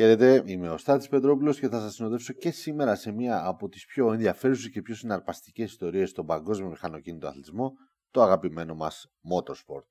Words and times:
Χαίρετε, 0.00 0.42
είμαι 0.46 0.70
ο 0.70 0.78
Στάτης 0.78 1.08
Πετρόπουλος 1.08 1.58
και 1.58 1.68
θα 1.68 1.80
σας 1.80 1.94
συνοδεύσω 1.94 2.32
και 2.32 2.50
σήμερα 2.50 2.94
σε 2.94 3.12
μία 3.12 3.46
από 3.46 3.68
τις 3.68 3.84
πιο 3.84 4.12
ενδιαφέρουσες 4.12 4.70
και 4.70 4.82
πιο 4.82 4.94
συναρπαστικές 4.94 5.70
ιστορίες 5.70 6.10
στον 6.10 6.26
παγκόσμιο 6.26 6.68
μηχανοκίνητο 6.68 7.26
αθλητισμό, 7.26 7.72
το 8.10 8.22
αγαπημένο 8.22 8.74
μας 8.74 9.06
Motorsport. 9.32 9.88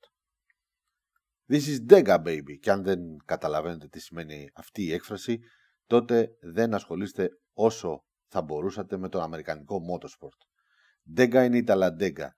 This 1.52 1.60
is 1.60 1.92
Dega 1.92 2.22
baby 2.22 2.58
και 2.60 2.70
αν 2.70 2.82
δεν 2.82 3.00
καταλαβαίνετε 3.24 3.88
τι 3.88 4.00
σημαίνει 4.00 4.50
αυτή 4.54 4.82
η 4.82 4.92
έκφραση, 4.92 5.38
τότε 5.86 6.28
δεν 6.40 6.74
ασχολείστε 6.74 7.28
όσο 7.52 8.04
θα 8.28 8.42
μπορούσατε 8.42 8.96
με 8.96 9.08
το 9.08 9.20
αμερικανικό 9.20 9.80
Motorsport. 9.92 10.40
Dega 11.18 11.44
είναι 11.44 11.56
η 11.56 11.64
Talladega 11.66 12.28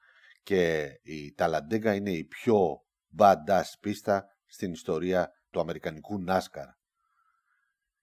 και 0.42 0.86
η 1.02 1.34
Talladega 1.38 1.94
είναι 1.94 2.12
η 2.12 2.24
πιο 2.24 2.56
badass 3.18 3.72
πίστα 3.80 4.24
στην 4.46 4.72
ιστορία 4.72 5.30
του 5.50 5.60
αμερικανικού 5.60 6.24
NASCAR. 6.28 6.79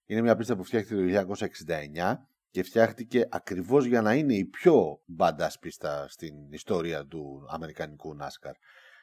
Είναι 0.09 0.21
μια 0.21 0.35
πίστα 0.35 0.55
που 0.55 0.63
φτιάχτηκε 0.63 0.95
το 0.95 1.35
1969 1.67 2.15
και 2.51 2.63
φτιάχτηκε 2.63 3.27
ακριβώς 3.29 3.85
για 3.85 4.01
να 4.01 4.13
είναι 4.13 4.33
η 4.33 4.45
πιο 4.45 5.01
badass 5.17 5.53
πίστα 5.59 6.07
στην 6.09 6.51
ιστορία 6.51 7.05
του 7.05 7.45
αμερικανικού 7.49 8.17
NASCAR. 8.21 8.53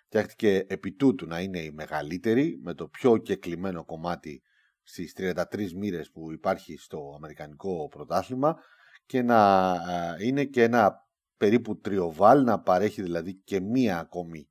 Φτιάχτηκε 0.07 0.65
επί 0.69 0.93
τούτου 0.93 1.27
να 1.27 1.41
είναι 1.41 1.59
η 1.59 1.71
μεγαλύτερη 1.71 2.61
με 2.62 2.75
το 2.75 2.89
πιο 2.89 3.17
κεκλειμένο 3.17 3.85
κομμάτι 3.85 4.43
στις 4.83 5.15
33 5.17 5.73
μοίρες 5.73 6.11
που 6.11 6.33
υπάρχει 6.33 6.77
στο 6.77 7.12
αμερικανικό 7.17 7.89
πρωτάθλημα 7.89 8.57
και 9.06 9.23
να 9.23 9.73
ε, 10.19 10.27
είναι 10.27 10.45
και 10.45 10.62
ένα 10.62 11.09
περίπου 11.37 11.81
τριοβάλ, 11.81 12.45
να 12.45 12.61
παρέχει 12.61 13.03
δηλαδή 13.03 13.34
και 13.34 13.61
μία 13.61 13.98
ακόμη 13.98 14.48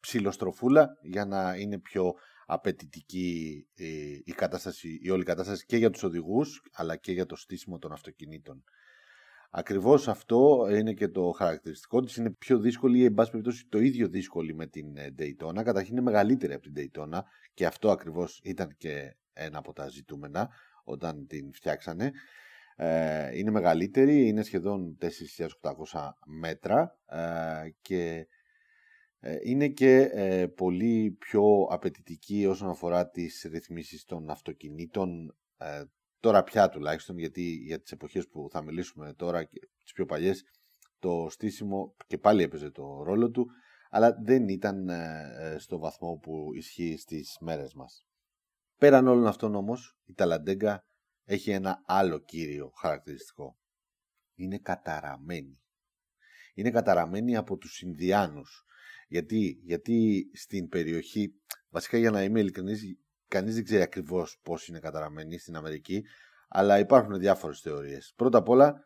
ψιλοστροφούλα 0.00 0.98
για 1.02 1.24
να 1.24 1.54
είναι 1.56 1.78
πιο 1.78 2.14
απαιτητική 2.46 3.66
ε, 3.76 3.84
η, 4.24 4.32
κατάσταση, 4.32 4.98
η 5.02 5.10
όλη 5.10 5.24
κατάσταση 5.24 5.66
και 5.66 5.76
για 5.76 5.90
τους 5.90 6.02
οδηγούς 6.02 6.62
αλλά 6.72 6.96
και 6.96 7.12
για 7.12 7.26
το 7.26 7.36
στήσιμο 7.36 7.78
των 7.78 7.92
αυτοκινήτων. 7.92 8.64
Ακριβώς 9.54 10.08
αυτό 10.08 10.68
είναι 10.70 10.92
και 10.92 11.08
το 11.08 11.30
χαρακτηριστικό 11.30 12.00
της. 12.02 12.16
Είναι 12.16 12.30
πιο 12.30 12.58
δύσκολη 12.58 12.98
ή 12.98 13.04
εν 13.04 13.14
πάση 13.14 13.30
περιπτώσει 13.30 13.66
το 13.68 13.78
ίδιο 13.78 14.08
δύσκολη 14.08 14.54
με 14.54 14.66
την 14.66 14.96
ε, 14.96 15.14
Daytona. 15.18 15.62
Καταρχήν 15.64 15.92
είναι 15.92 16.00
μεγαλύτερη 16.00 16.52
από 16.52 16.70
την 16.70 16.74
Daytona 16.76 17.20
και 17.54 17.66
αυτό 17.66 17.90
ακριβώς 17.90 18.40
ήταν 18.44 18.74
και 18.76 19.16
ένα 19.32 19.58
από 19.58 19.72
τα 19.72 19.88
ζητούμενα 19.88 20.50
όταν 20.84 21.26
την 21.26 21.52
φτιάξανε. 21.52 22.12
Ε, 22.76 23.38
είναι 23.38 23.50
μεγαλύτερη, 23.50 24.28
είναι 24.28 24.42
σχεδόν 24.42 24.98
4.800 25.00 26.10
μέτρα 26.26 26.98
και 27.82 28.04
ε, 28.04 28.26
είναι 29.42 29.68
και 29.68 30.10
ε, 30.12 30.46
πολύ 30.46 31.16
πιο 31.18 31.66
απαιτητική 31.70 32.46
όσον 32.46 32.68
αφορά 32.68 33.08
τις 33.08 33.46
ρυθμίσεις 33.50 34.04
των 34.04 34.30
αυτοκινήτων 34.30 35.36
ε, 35.56 35.84
τώρα 36.20 36.42
πια 36.42 36.68
τουλάχιστον 36.68 37.18
γιατί 37.18 37.42
για 37.42 37.80
τις 37.80 37.92
εποχές 37.92 38.28
που 38.28 38.48
θα 38.50 38.62
μιλήσουμε 38.62 39.12
τώρα 39.14 39.44
και 39.44 39.60
τις 39.82 39.92
πιο 39.92 40.04
παλιές 40.04 40.44
το 40.98 41.26
στήσιμο 41.30 41.96
και 42.06 42.18
πάλι 42.18 42.42
έπαιζε 42.42 42.70
το 42.70 43.02
ρόλο 43.02 43.30
του 43.30 43.46
αλλά 43.90 44.16
δεν 44.22 44.48
ήταν 44.48 44.90
στο 45.58 45.78
βαθμό 45.78 46.18
που 46.22 46.54
ισχύει 46.54 46.96
στις 46.96 47.36
μέρες 47.40 47.74
μας. 47.74 48.06
Πέραν 48.76 49.06
όλων 49.06 49.26
αυτών 49.26 49.54
όμως 49.54 49.98
η 50.04 50.12
Ταλαντέγκα 50.14 50.84
έχει 51.24 51.50
ένα 51.50 51.82
άλλο 51.86 52.18
κύριο 52.18 52.72
χαρακτηριστικό. 52.80 53.58
Είναι 54.34 54.58
καταραμένη. 54.58 55.60
Είναι 56.54 56.70
καταραμένη 56.70 57.36
από 57.36 57.56
τους 57.56 57.80
Ινδιάνους 57.80 58.64
γιατί, 59.12 59.60
γιατί 59.62 60.30
στην 60.32 60.68
περιοχή, 60.68 61.34
βασικά 61.70 61.98
για 61.98 62.10
να 62.10 62.22
είμαι 62.22 62.40
ειλικρινής, 62.40 62.82
κανείς 63.28 63.54
δεν 63.54 63.64
ξέρει 63.64 63.82
ακριβώς 63.82 64.38
πώς 64.42 64.68
είναι 64.68 64.78
καταραμένη 64.78 65.38
στην 65.38 65.56
Αμερική, 65.56 66.04
αλλά 66.48 66.78
υπάρχουν 66.78 67.18
διάφορες 67.18 67.60
θεωρίες. 67.60 68.12
Πρώτα 68.16 68.38
απ' 68.38 68.48
όλα, 68.48 68.84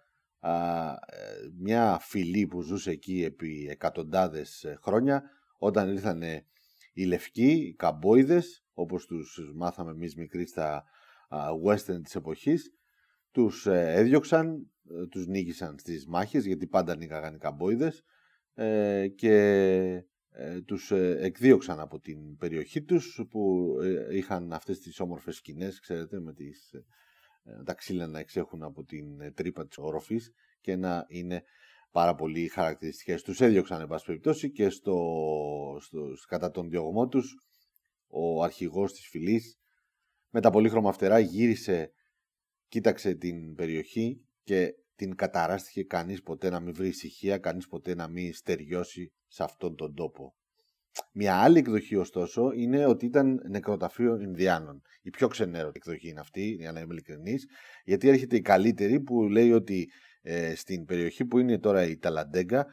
μια 1.59 1.99
φυλή 2.01 2.47
που 2.47 2.61
ζούσε 2.61 2.91
εκεί 2.91 3.23
επί 3.25 3.67
εκατοντάδες 3.71 4.65
ε, 4.65 4.79
χρόνια, 4.83 5.23
όταν 5.59 5.93
ήρθαν 5.93 6.23
οι 6.93 7.05
λευκοί, 7.05 7.51
οι 7.51 7.75
καμπόιδες, 7.75 8.65
όπως 8.73 9.07
τους 9.07 9.39
μάθαμε 9.55 9.91
εμείς 9.91 10.17
μικροί 10.17 10.47
στα 10.47 10.85
western 11.67 12.03
της 12.03 12.15
εποχής, 12.15 12.71
τους 13.31 13.67
ε, 13.67 13.93
έδιωξαν, 13.93 14.71
ε, 15.03 15.07
τους 15.07 15.27
νίκησαν 15.27 15.79
στις 15.79 16.07
μάχες, 16.07 16.47
γιατί 16.47 16.67
πάντα 16.67 16.97
νίκαγαν 16.97 17.35
οι 17.35 17.39
καμπόιδες, 17.39 18.05
και 19.17 19.35
ε, 19.35 20.07
τους 20.67 20.91
ε, 20.91 21.17
εκδίωξαν 21.21 21.81
από 21.81 22.01
την 22.01 22.37
περιοχή 22.37 22.83
τους 22.83 23.21
που 23.31 23.73
ε, 23.83 24.17
είχαν 24.17 24.53
αυτές 24.53 24.79
τις 24.79 25.01
όμορφες 25.01 25.37
σκηνές, 25.37 25.81
ξέρετε, 25.81 26.21
με 26.21 26.33
τις, 26.33 26.71
τα 27.65 27.75
ξύλα 27.75 28.07
να 28.07 28.19
εξέχουν 28.19 28.63
από 28.63 28.85
την 28.85 29.35
τρύπα 29.35 29.67
της 29.67 29.79
οροφής 29.79 30.33
και 30.61 30.77
να 30.77 31.05
είναι 31.09 31.43
πάρα 31.91 32.15
πολύ 32.15 32.49
χαρακτηριστικές. 32.49 33.23
Τους 33.23 33.41
έδιωξαν, 33.41 33.81
εν 33.81 33.87
πάση 33.87 34.05
περιπτώσει, 34.05 34.51
και 34.51 34.69
στο, 34.69 34.97
στο, 35.81 36.01
κατά 36.29 36.51
τον 36.51 36.69
διωγμό 36.69 37.09
τους 37.09 37.35
ο 38.07 38.43
αρχηγός 38.43 38.93
της 38.93 39.09
φυλής 39.09 39.59
με 40.31 40.41
τα 40.41 40.51
πολύχρωμα 40.51 40.93
φτερά 40.93 41.19
γύρισε, 41.19 41.93
κοίταξε 42.69 43.15
την 43.15 43.55
περιοχή 43.55 44.27
και 44.43 44.75
την 44.97 45.15
καταράστηκε 45.15 45.83
κανείς 45.83 46.23
ποτέ 46.23 46.51
να 46.51 46.61
μην 46.61 46.75
βρει 46.75 46.89
ησυχία, 46.89 47.39
κανείς 47.39 47.67
ποτέ 47.67 47.95
να 47.95 48.09
μην 48.09 48.35
στεριώσει 48.35 49.13
σε 49.27 49.43
αυτόν 49.43 49.77
τον 49.77 49.95
τόπο. 49.95 50.35
Μια 51.13 51.37
άλλη 51.37 51.59
εκδοχή 51.59 51.97
ωστόσο 51.97 52.53
είναι 52.53 52.87
ότι 52.87 53.07
ήταν 53.07 53.41
νεκροταφείο 53.49 54.21
Ινδιάνων. 54.21 54.83
Η 55.03 55.11
πιο 55.11 55.29
ξενέρωτη 55.29 55.81
εκδοχή 55.85 56.09
είναι 56.09 56.21
αυτή, 56.21 56.49
για 56.49 56.73
να 56.73 56.81
είμαι 56.81 56.93
ειλικρινής, 56.93 57.47
γιατί 57.85 58.09
έρχεται 58.09 58.37
η 58.37 58.41
καλύτερη 58.41 59.01
που 59.01 59.23
λέει 59.23 59.53
ότι 59.53 59.89
ε, 60.23 60.55
στην 60.55 60.85
περιοχή 60.85 61.25
που 61.25 61.39
είναι 61.39 61.59
τώρα 61.59 61.87
η 61.87 61.97
Ταλαντέγκα 61.99 62.67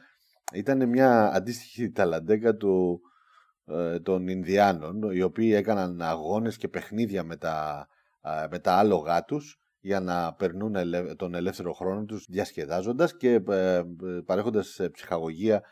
ήταν 0.54 0.88
μια 0.88 1.32
αντίστοιχη 1.34 1.90
Ταλαντέγκα 1.90 2.54
του, 2.54 3.00
ε, 3.66 4.00
των 4.00 4.28
Ινδιάνων, 4.28 5.02
οι 5.12 5.22
οποίοι 5.22 5.52
έκαναν 5.54 6.02
αγώνες 6.02 6.56
και 6.56 6.68
παιχνίδια 6.68 7.24
με 7.24 7.36
τα, 7.36 7.86
ε, 8.22 8.46
με 8.50 8.58
τα 8.58 8.72
άλογά 8.72 9.24
τους 9.24 9.63
για 9.84 10.00
να 10.00 10.34
περνούν 10.34 10.74
τον 11.16 11.34
ελεύθερο 11.34 11.72
χρόνο 11.72 12.04
τους 12.04 12.26
διασκεδάζοντας 12.28 13.16
και 13.16 13.32
ε, 13.48 13.82
παρέχοντας 14.26 14.80
ψυχαγωγία 14.92 15.62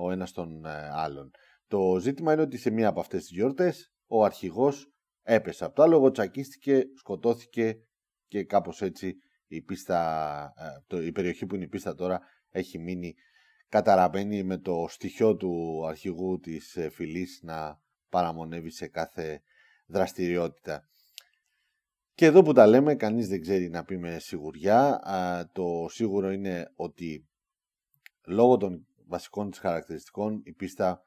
ο 0.00 0.10
ένας 0.10 0.32
τον 0.32 0.66
άλλον. 0.92 1.30
Το 1.66 1.98
ζήτημα 2.00 2.32
είναι 2.32 2.42
ότι 2.42 2.56
σε 2.58 2.70
μία 2.70 2.88
από 2.88 3.00
αυτές 3.00 3.20
τις 3.20 3.30
γιορτές 3.30 3.92
ο 4.06 4.24
αρχηγός 4.24 4.92
έπεσε 5.22 5.64
από 5.64 5.74
το 5.74 5.82
άλογο, 5.82 6.10
τσακίστηκε, 6.10 6.82
σκοτώθηκε 6.98 7.74
και 8.26 8.44
κάπως 8.44 8.82
έτσι 8.82 9.14
η, 9.46 9.62
πίστα, 9.62 10.52
η 11.04 11.12
περιοχή 11.12 11.46
που 11.46 11.54
είναι 11.54 11.64
η 11.64 11.68
πίστα 11.68 11.94
τώρα 11.94 12.20
έχει 12.50 12.78
μείνει 12.78 13.14
καταραμένη 13.68 14.42
με 14.42 14.58
το 14.58 14.86
στοιχείο 14.88 15.36
του 15.36 15.82
αρχηγού 15.86 16.38
της 16.38 16.76
ε, 16.76 16.88
φυλής 16.88 17.40
να 17.42 17.80
παραμονεύει 18.08 18.70
σε 18.70 18.88
κάθε 18.88 19.42
δραστηριότητα. 19.86 20.86
Και 22.14 22.26
εδώ 22.26 22.42
που 22.42 22.52
τα 22.52 22.66
λέμε, 22.66 22.94
κανείς 22.94 23.28
δεν 23.28 23.40
ξέρει 23.40 23.68
να 23.68 23.84
πει 23.84 23.98
με 23.98 24.18
σιγουριά. 24.18 25.00
Το 25.52 25.86
σίγουρο 25.88 26.30
είναι 26.30 26.72
ότι 26.74 27.28
λόγω 28.26 28.56
των 28.56 28.86
βασικών 29.06 29.50
της 29.50 29.58
χαρακτηριστικών 29.58 30.40
η 30.44 30.52
πίστα 30.52 31.06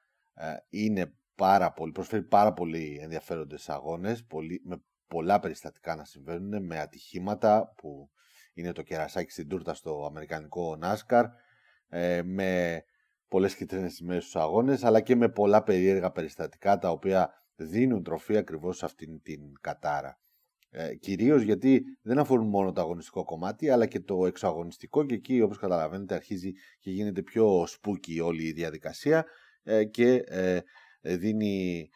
είναι 0.70 1.14
πάρα 1.36 1.72
πολύ, 1.72 1.92
προσφέρει 1.92 2.24
πάρα 2.24 2.54
πολύ 2.54 3.00
ενδιαφέροντες 3.02 3.70
αγώνες, 3.70 4.26
πολύ, 4.26 4.62
με 4.66 4.84
πολλά 5.08 5.40
περιστατικά 5.40 5.96
να 5.96 6.04
συμβαίνουν, 6.04 6.66
με 6.66 6.80
ατυχήματα 6.80 7.74
που 7.78 8.10
είναι 8.54 8.72
το 8.72 8.82
κερασάκι 8.82 9.32
στην 9.32 9.48
τούρτα 9.48 9.74
στο 9.74 10.06
αμερικανικό 10.06 10.78
NASCAR, 10.82 11.24
ε, 11.90 12.22
με 12.24 12.84
πολλές 13.28 13.56
κίτρινες 13.56 13.94
σημαίες 13.94 14.22
στους 14.22 14.36
αγώνες, 14.36 14.84
αλλά 14.84 15.02
και 15.02 15.16
με 15.16 15.30
πολλά 15.30 15.64
περίεργα 15.64 16.12
περιστατικά 16.12 16.78
τα 16.78 16.90
οποία 16.90 17.34
δίνουν 17.56 18.04
τροφή 18.04 18.38
ακριβώς 18.38 18.78
σε 18.78 18.86
αυτήν 18.86 19.22
την 19.22 19.40
κατάρα. 19.62 20.20
Ε, 20.78 20.96
κυρίως 20.96 21.42
γιατί 21.42 21.84
δεν 22.02 22.20
αφορούν 22.20 22.48
μόνο 22.48 22.72
το 22.72 22.82
αγωνιστικό 22.82 23.24
κομμάτι 23.24 23.70
αλλά 23.70 23.86
και 23.86 24.00
το 24.00 24.26
εξωαγωνιστικό 24.26 25.06
και 25.06 25.14
εκεί 25.14 25.42
όπως 25.42 25.58
καταλαβαίνετε 25.58 26.16
αρχίζει 26.16 26.52
και 26.80 26.92
γίνεται 26.92 27.22
πιο 27.22 27.64
σπούκι 27.68 28.20
όλη 28.20 28.44
η 28.44 28.52
διαδικασία 28.52 29.26
ε, 29.64 29.84
και 29.84 30.24
ε, 30.28 30.62
δίνει 31.02 31.90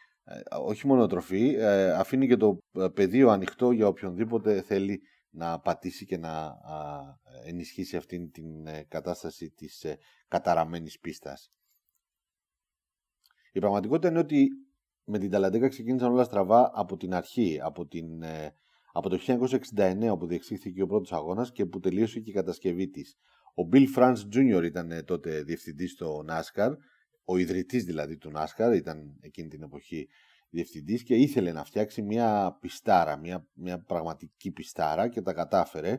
όχι 0.60 0.86
μόνο 0.86 1.06
τροφή, 1.06 1.56
αφήνει 1.96 2.26
και 2.26 2.36
το 2.36 2.58
πεδίο 2.94 3.30
ανοιχτό 3.30 3.70
για 3.70 3.86
οποιονδήποτε 3.86 4.62
θέλει 4.62 5.00
να 5.30 5.60
πατήσει 5.60 6.06
και 6.06 6.16
να 6.16 6.54
ενισχύσει 7.44 7.96
αυτήν 7.96 8.30
την 8.30 8.46
κατάσταση 8.88 9.50
της 9.50 9.86
καταραμένης 10.28 10.98
πίστας. 10.98 11.52
Η 13.52 13.58
πραγματικότητα 13.58 14.08
είναι 14.08 14.18
ότι 14.18 14.48
με 15.04 15.18
την 15.18 15.30
Ταλαντέκα 15.30 15.68
ξεκίνησαν 15.68 16.12
όλα 16.12 16.24
στραβά 16.24 16.70
από 16.74 16.96
την 16.96 17.14
αρχή, 17.14 17.60
από 17.62 17.86
την 17.86 18.22
από 18.92 19.08
το 19.08 19.18
1969 19.26 20.08
όπου 20.10 20.26
διεξήχθηκε 20.26 20.82
ο 20.82 20.86
πρώτος 20.86 21.12
αγώνας 21.12 21.52
και 21.52 21.66
που 21.66 21.80
τελείωσε 21.80 22.20
και 22.20 22.30
η 22.30 22.32
κατασκευή 22.32 22.88
της. 22.88 23.16
Ο 23.54 23.68
Bill 23.72 23.86
France 23.96 24.18
Jr. 24.34 24.64
ήταν 24.64 24.90
ε, 24.90 25.02
τότε 25.02 25.42
διευθυντής 25.42 25.90
στο 25.90 26.24
NASCAR, 26.28 26.70
ο 27.24 27.36
ιδρυτής 27.36 27.84
δηλαδή 27.84 28.16
του 28.16 28.32
NASCAR, 28.34 28.72
ήταν 28.74 29.16
εκείνη 29.20 29.48
την 29.48 29.62
εποχή 29.62 30.08
διευθυντής 30.50 31.02
και 31.02 31.14
ήθελε 31.14 31.52
να 31.52 31.64
φτιάξει 31.64 32.02
μια 32.02 32.58
πιστάρα, 32.60 33.16
μια, 33.16 33.46
μια 33.54 33.82
πραγματική 33.82 34.50
πιστάρα 34.50 35.08
και 35.08 35.20
τα 35.20 35.32
κατάφερε. 35.32 35.98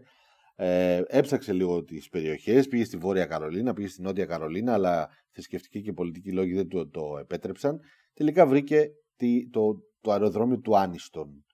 Ε, 0.56 1.02
έψαξε 1.08 1.54
λίγο 1.54 1.84
τις 1.84 2.10
περιοχές, 2.10 2.68
πήγε 2.68 2.84
στη 2.84 2.98
Βόρεια 2.98 3.26
Καρολίνα, 3.26 3.74
πήγε 3.74 3.88
στη 3.88 4.02
Νότια 4.02 4.26
Καρολίνα, 4.26 4.74
αλλά 4.74 5.10
θρησκευτικοί 5.32 5.82
και 5.82 5.94
πολιτικοί 5.94 6.32
λόγοι 6.32 6.54
δεν 6.54 6.68
το, 6.68 6.90
το 6.90 7.18
επέτρεψαν. 7.20 7.80
Τελικά 8.14 8.46
βρήκε 8.46 8.88
τη, 9.16 9.50
το, 9.50 9.74
το 10.02 10.12
αεροδρόμιο 10.12 10.60
του 10.60 10.78
Άνιστον. 10.78 11.46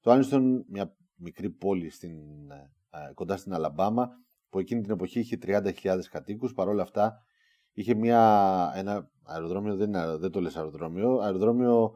Το 0.00 0.10
Άνιστον, 0.10 0.64
μια 0.68 0.96
μικρή 1.16 1.50
πόλη 1.50 1.90
στην, 1.90 2.50
ε, 2.90 3.12
κοντά 3.14 3.36
στην 3.36 3.52
Αλαμπάμα, 3.52 4.08
που 4.48 4.58
εκείνη 4.58 4.80
την 4.82 4.90
εποχή 4.90 5.18
είχε 5.18 5.38
30.000 5.42 6.08
κατοίκους, 6.10 6.52
παρόλα 6.52 6.82
αυτά 6.82 7.22
είχε 7.72 7.94
μια, 7.94 8.72
ένα 8.74 9.10
αεροδρόμιο, 9.24 9.76
δεν, 9.76 9.92
δεν 10.18 10.30
το 10.30 10.40
λες 10.40 10.56
αεροδρόμιο, 10.56 11.18
αεροδρόμιο 11.18 11.92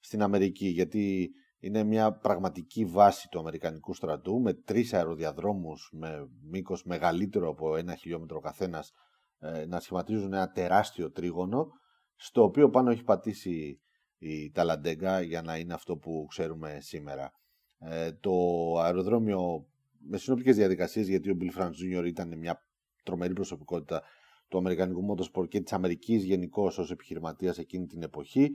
στην 0.00 0.22
Αμερική, 0.22 0.66
γιατί 0.66 1.30
είναι 1.58 1.82
μια 1.82 2.12
πραγματική 2.12 2.84
βάση 2.84 3.28
του 3.28 3.38
Αμερικανικού 3.38 3.94
στρατού 3.94 4.40
με 4.40 4.54
τρεις 4.54 4.94
αεροδιαδρόμους 4.94 5.90
με 5.92 6.28
μήκος 6.50 6.84
μεγαλύτερο 6.84 7.48
από 7.48 7.76
ένα 7.76 7.94
χιλιόμετρο 7.94 8.40
καθένας 8.40 8.92
ε, 9.38 9.66
να 9.66 9.80
σχηματίζουν 9.80 10.32
ένα 10.32 10.50
τεράστιο 10.50 11.10
τρίγωνο 11.10 11.66
στο 12.14 12.42
οποίο 12.42 12.70
πάνω 12.70 12.90
έχει 12.90 13.02
πατήσει 13.02 13.80
η 14.18 14.50
Ταλαντέγκα 14.50 15.20
για 15.20 15.42
να 15.42 15.56
είναι 15.56 15.74
αυτό 15.74 15.96
που 15.96 16.26
ξέρουμε 16.28 16.78
σήμερα. 16.80 17.32
Ε, 17.78 18.12
το 18.12 18.32
αεροδρόμιο 18.78 19.66
με 20.08 20.18
συνοπτικές 20.18 20.56
διαδικασίες, 20.56 21.08
γιατί 21.08 21.30
ο 21.30 21.36
Bill 21.40 21.60
France 21.60 22.00
Jr. 22.00 22.06
ήταν 22.06 22.38
μια 22.38 22.62
τρομερή 23.02 23.32
προσωπικότητα 23.32 24.02
του 24.48 24.58
Αμερικανικού 24.58 25.00
Motorsport 25.10 25.48
και 25.48 25.60
της 25.60 25.72
Αμερικής 25.72 26.24
γενικώ 26.24 26.64
ως 26.64 26.90
επιχειρηματίας 26.90 27.58
εκείνη 27.58 27.86
την 27.86 28.02
εποχή. 28.02 28.50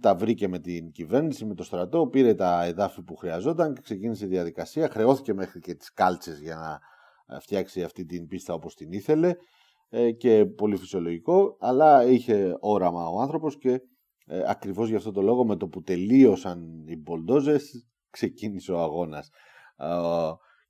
Τα 0.00 0.14
βρήκε 0.14 0.48
με 0.48 0.58
την 0.58 0.90
κυβέρνηση, 0.90 1.44
με 1.44 1.54
το 1.54 1.64
στρατό, 1.64 2.06
πήρε 2.06 2.34
τα 2.34 2.64
εδάφη 2.64 3.02
που 3.02 3.16
χρειαζόταν 3.16 3.74
και 3.74 3.80
ξεκίνησε 3.80 4.24
η 4.24 4.28
διαδικασία. 4.28 4.88
Χρεώθηκε 4.88 5.34
μέχρι 5.34 5.60
και 5.60 5.74
τις 5.74 5.92
κάλτσες 5.92 6.40
για 6.40 6.56
να 6.56 6.80
ε, 7.36 7.40
φτιάξει 7.40 7.82
αυτή 7.82 8.04
την 8.04 8.26
πίστα 8.26 8.54
όπως 8.54 8.74
την 8.74 8.92
ήθελε 8.92 9.34
ε, 9.88 10.10
και 10.10 10.46
πολύ 10.46 10.76
φυσιολογικό, 10.76 11.56
αλλά 11.60 12.06
είχε 12.06 12.56
όραμα 12.60 13.08
ο 13.08 13.20
άνθρωπος 13.20 13.58
και 13.58 13.80
ε, 14.26 14.42
ακριβώς 14.46 14.88
γι' 14.88 14.94
αυτό 14.94 15.10
το 15.10 15.22
λόγο 15.22 15.46
με 15.46 15.56
το 15.56 15.68
που 15.68 15.82
τελείωσαν 15.82 16.84
οι 16.86 16.96
μπολντόζες 16.96 17.86
ξεκίνησε 18.14 18.72
ο 18.72 18.80
αγώνας. 18.80 19.30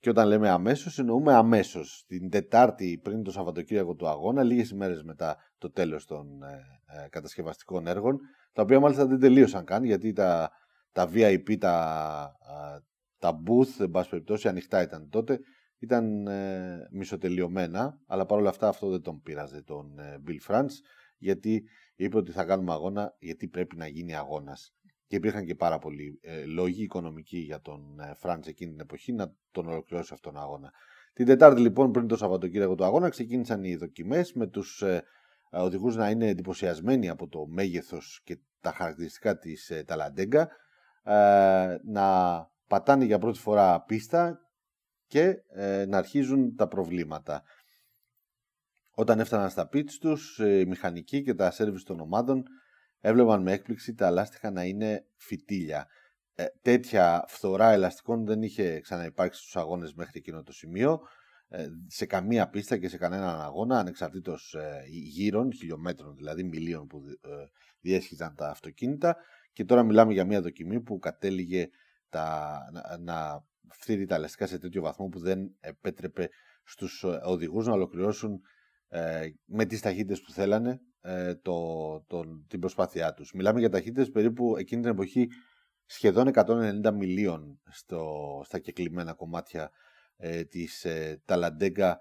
Και 0.01 0.11
όταν 0.11 0.29
λέμε 0.29 0.49
αμέσως, 0.49 0.99
εννοούμε 0.99 1.35
αμέσως. 1.35 2.05
Την 2.07 2.31
Τετάρτη 2.31 3.01
πριν 3.03 3.23
το 3.23 3.31
Σαββατοκύριακο 3.31 3.95
του 3.95 4.09
αγώνα, 4.09 4.43
λίγες 4.43 4.71
ημέρες 4.71 5.03
μετά 5.03 5.37
το 5.59 5.71
τέλος 5.71 6.07
των 6.07 6.43
ε, 6.43 6.65
ε, 7.05 7.09
κατασκευαστικών 7.09 7.87
έργων, 7.87 8.19
τα 8.53 8.63
οποία 8.63 8.81
μάλιστα 8.81 9.07
δεν 9.07 9.21
τελείωσαν 9.21 9.65
καν, 9.65 9.85
γιατί 9.85 10.13
τα, 10.13 10.51
τα 10.93 11.11
VIP, 11.13 11.59
τα, 11.59 12.37
τα 13.19 13.43
booth, 13.47 13.81
εν 13.81 13.91
πάση 13.91 14.09
περιπτώσει, 14.09 14.49
ανοιχτά 14.49 14.83
ήταν 14.83 15.09
τότε, 15.09 15.39
ήταν 15.79 16.27
ε, 16.27 16.89
μισοτελειωμένα, 16.91 17.99
αλλά 18.07 18.27
παρόλα 18.27 18.49
αυτά 18.49 18.69
αυτό 18.69 18.89
δεν 18.89 19.03
τον 19.03 19.23
πείραζε 19.23 19.63
τον 19.63 19.99
ε, 19.99 20.23
Bill 20.27 20.51
France, 20.51 20.75
γιατί 21.19 21.63
είπε 21.95 22.17
ότι 22.17 22.33
θα 22.33 22.45
κάνουμε 22.45 22.73
αγώνα, 22.73 23.15
γιατί 23.19 23.49
πρέπει 23.49 23.77
να 23.77 23.87
γίνει 23.87 24.15
αγώνας 24.15 24.75
και 25.07 25.17
υπήρχαν 25.17 25.45
και 25.45 25.55
πάρα 25.55 25.79
πολλοί 25.79 26.19
ε, 26.23 26.45
λόγοι 26.45 26.83
οικονομικοί 26.83 27.39
για 27.39 27.61
τον 27.61 28.01
ε, 28.01 28.15
Φραντς 28.15 28.49
εκείνη 28.49 28.71
την 28.71 28.81
εποχή 28.81 29.13
να 29.13 29.35
τον 29.51 29.69
ολοκληρώσει 29.69 30.15
αυτόν 30.15 30.33
τον 30.33 30.43
αγώνα. 30.43 30.73
Την 31.13 31.27
Τετάρτη 31.27 31.61
λοιπόν 31.61 31.93
πριν 31.93 32.07
το 32.07 32.17
Σαββατοκύριακο 32.17 32.75
του 32.75 32.85
αγώνα 32.85 33.09
ξεκίνησαν 33.09 33.65
οι 33.65 33.77
δοκιμές 33.77 34.33
με 34.33 34.47
τους 34.47 34.83
ε, 34.83 35.03
οδηγούς 35.51 35.97
να 35.97 36.11
είναι 36.11 36.29
εντυπωσιασμένοι 36.29 37.09
από 37.09 37.29
το 37.29 37.47
μέγεθος 37.47 38.21
και 38.25 38.39
τα 38.61 38.73
χαρακτηριστικά 38.73 39.39
της 39.39 39.71
ε, 39.71 39.85
Ταλαντέγκα 39.85 40.49
ε, 41.03 41.77
να 41.85 42.37
πατάνε 42.67 43.05
για 43.05 43.19
πρώτη 43.19 43.39
φορά 43.39 43.83
πίστα 43.83 44.39
και 45.07 45.43
ε, 45.49 45.85
να 45.87 45.99
αρχίζουν 45.99 46.57
τα 46.57 46.69
προβλήματα. 46.69 47.43
Όταν 48.91 49.21
έφταναν 49.21 49.51
στα 49.51 49.69
πίτς 49.69 49.99
τους, 49.99 50.39
οι 50.39 50.65
μηχανικοί 50.67 51.23
και 51.23 51.35
τα 51.35 51.51
σέρβις 51.51 51.83
των 51.83 52.01
ομάδων 52.01 52.43
έβλεπαν 53.05 53.43
με 53.43 53.53
έκπληξη 53.53 53.95
τα 53.95 54.11
λάστιχα 54.11 54.51
να 54.51 54.65
είναι 54.65 55.07
φυτίλια. 55.17 55.87
Ε, 56.35 56.45
τέτοια 56.63 57.25
φθορά 57.29 57.71
ελαστικών 57.71 58.25
δεν 58.25 58.43
είχε 58.43 58.81
ξαναυπάρξει 58.81 59.41
στους 59.41 59.57
αγώνες 59.57 59.95
μέχρι 59.95 60.19
εκείνο 60.19 60.43
το 60.43 60.53
σημείο. 60.53 61.01
Ε, 61.49 61.67
σε 61.87 62.07
καμία 62.07 62.49
πίστα 62.49 62.79
και 62.79 62.89
σε 62.89 62.97
κανέναν 62.97 63.41
αγώνα 63.41 63.79
ανεξαρτήτως 63.79 64.55
ε, 64.55 64.83
γύρων, 64.89 65.53
χιλιόμετρων 65.53 66.15
δηλαδή 66.17 66.45
μιλίων 66.45 66.87
που 66.87 67.03
ε, 67.21 67.29
διέσχιζαν 67.81 68.35
τα 68.35 68.49
αυτοκίνητα. 68.49 69.17
Και 69.53 69.65
τώρα 69.65 69.83
μιλάμε 69.83 70.13
για 70.13 70.25
μια 70.25 70.41
δοκιμή 70.41 70.81
που 70.81 70.99
κατέληγε 70.99 71.69
τα, 72.09 72.59
να, 72.73 72.99
να 72.99 73.45
φθείρει 73.69 74.07
τα 74.07 74.15
ελαστικά 74.15 74.47
σε 74.47 74.59
τέτοιο 74.59 74.83
βαθμό 74.83 75.09
που 75.09 75.19
δεν 75.19 75.57
επέτρεπε 75.61 76.29
στους 76.65 77.03
ε, 77.03 77.21
οδηγούς 77.25 77.67
να 77.67 77.73
ολοκληρώσουν 77.73 78.41
ε, 78.89 79.27
με 79.45 79.65
τις 79.65 79.81
ταχύτητες 79.81 80.21
που 80.21 80.31
θέλανε 80.31 80.81
ε, 81.07 81.35
το, 81.35 81.59
το, 82.07 82.25
την 82.49 82.61
προσπάθειά 82.61 83.15
τους. 83.15 83.33
Μιλάμε 83.33 83.59
για 83.59 83.71
ταχύτητες 83.71 84.11
περίπου 84.11 84.57
εκείνη 84.57 84.83
την 84.83 84.91
εποχή 84.91 85.29
σχεδόν 85.85 86.31
190 86.35 86.93
μιλίων 86.95 87.61
στο, 87.71 88.41
στα 88.45 88.59
κεκλειμένα 88.59 89.13
κομμάτια 89.13 89.71
ε, 90.17 90.45
της 90.45 90.85
ε, 90.85 91.23
Ταλαντέγκα 91.25 91.99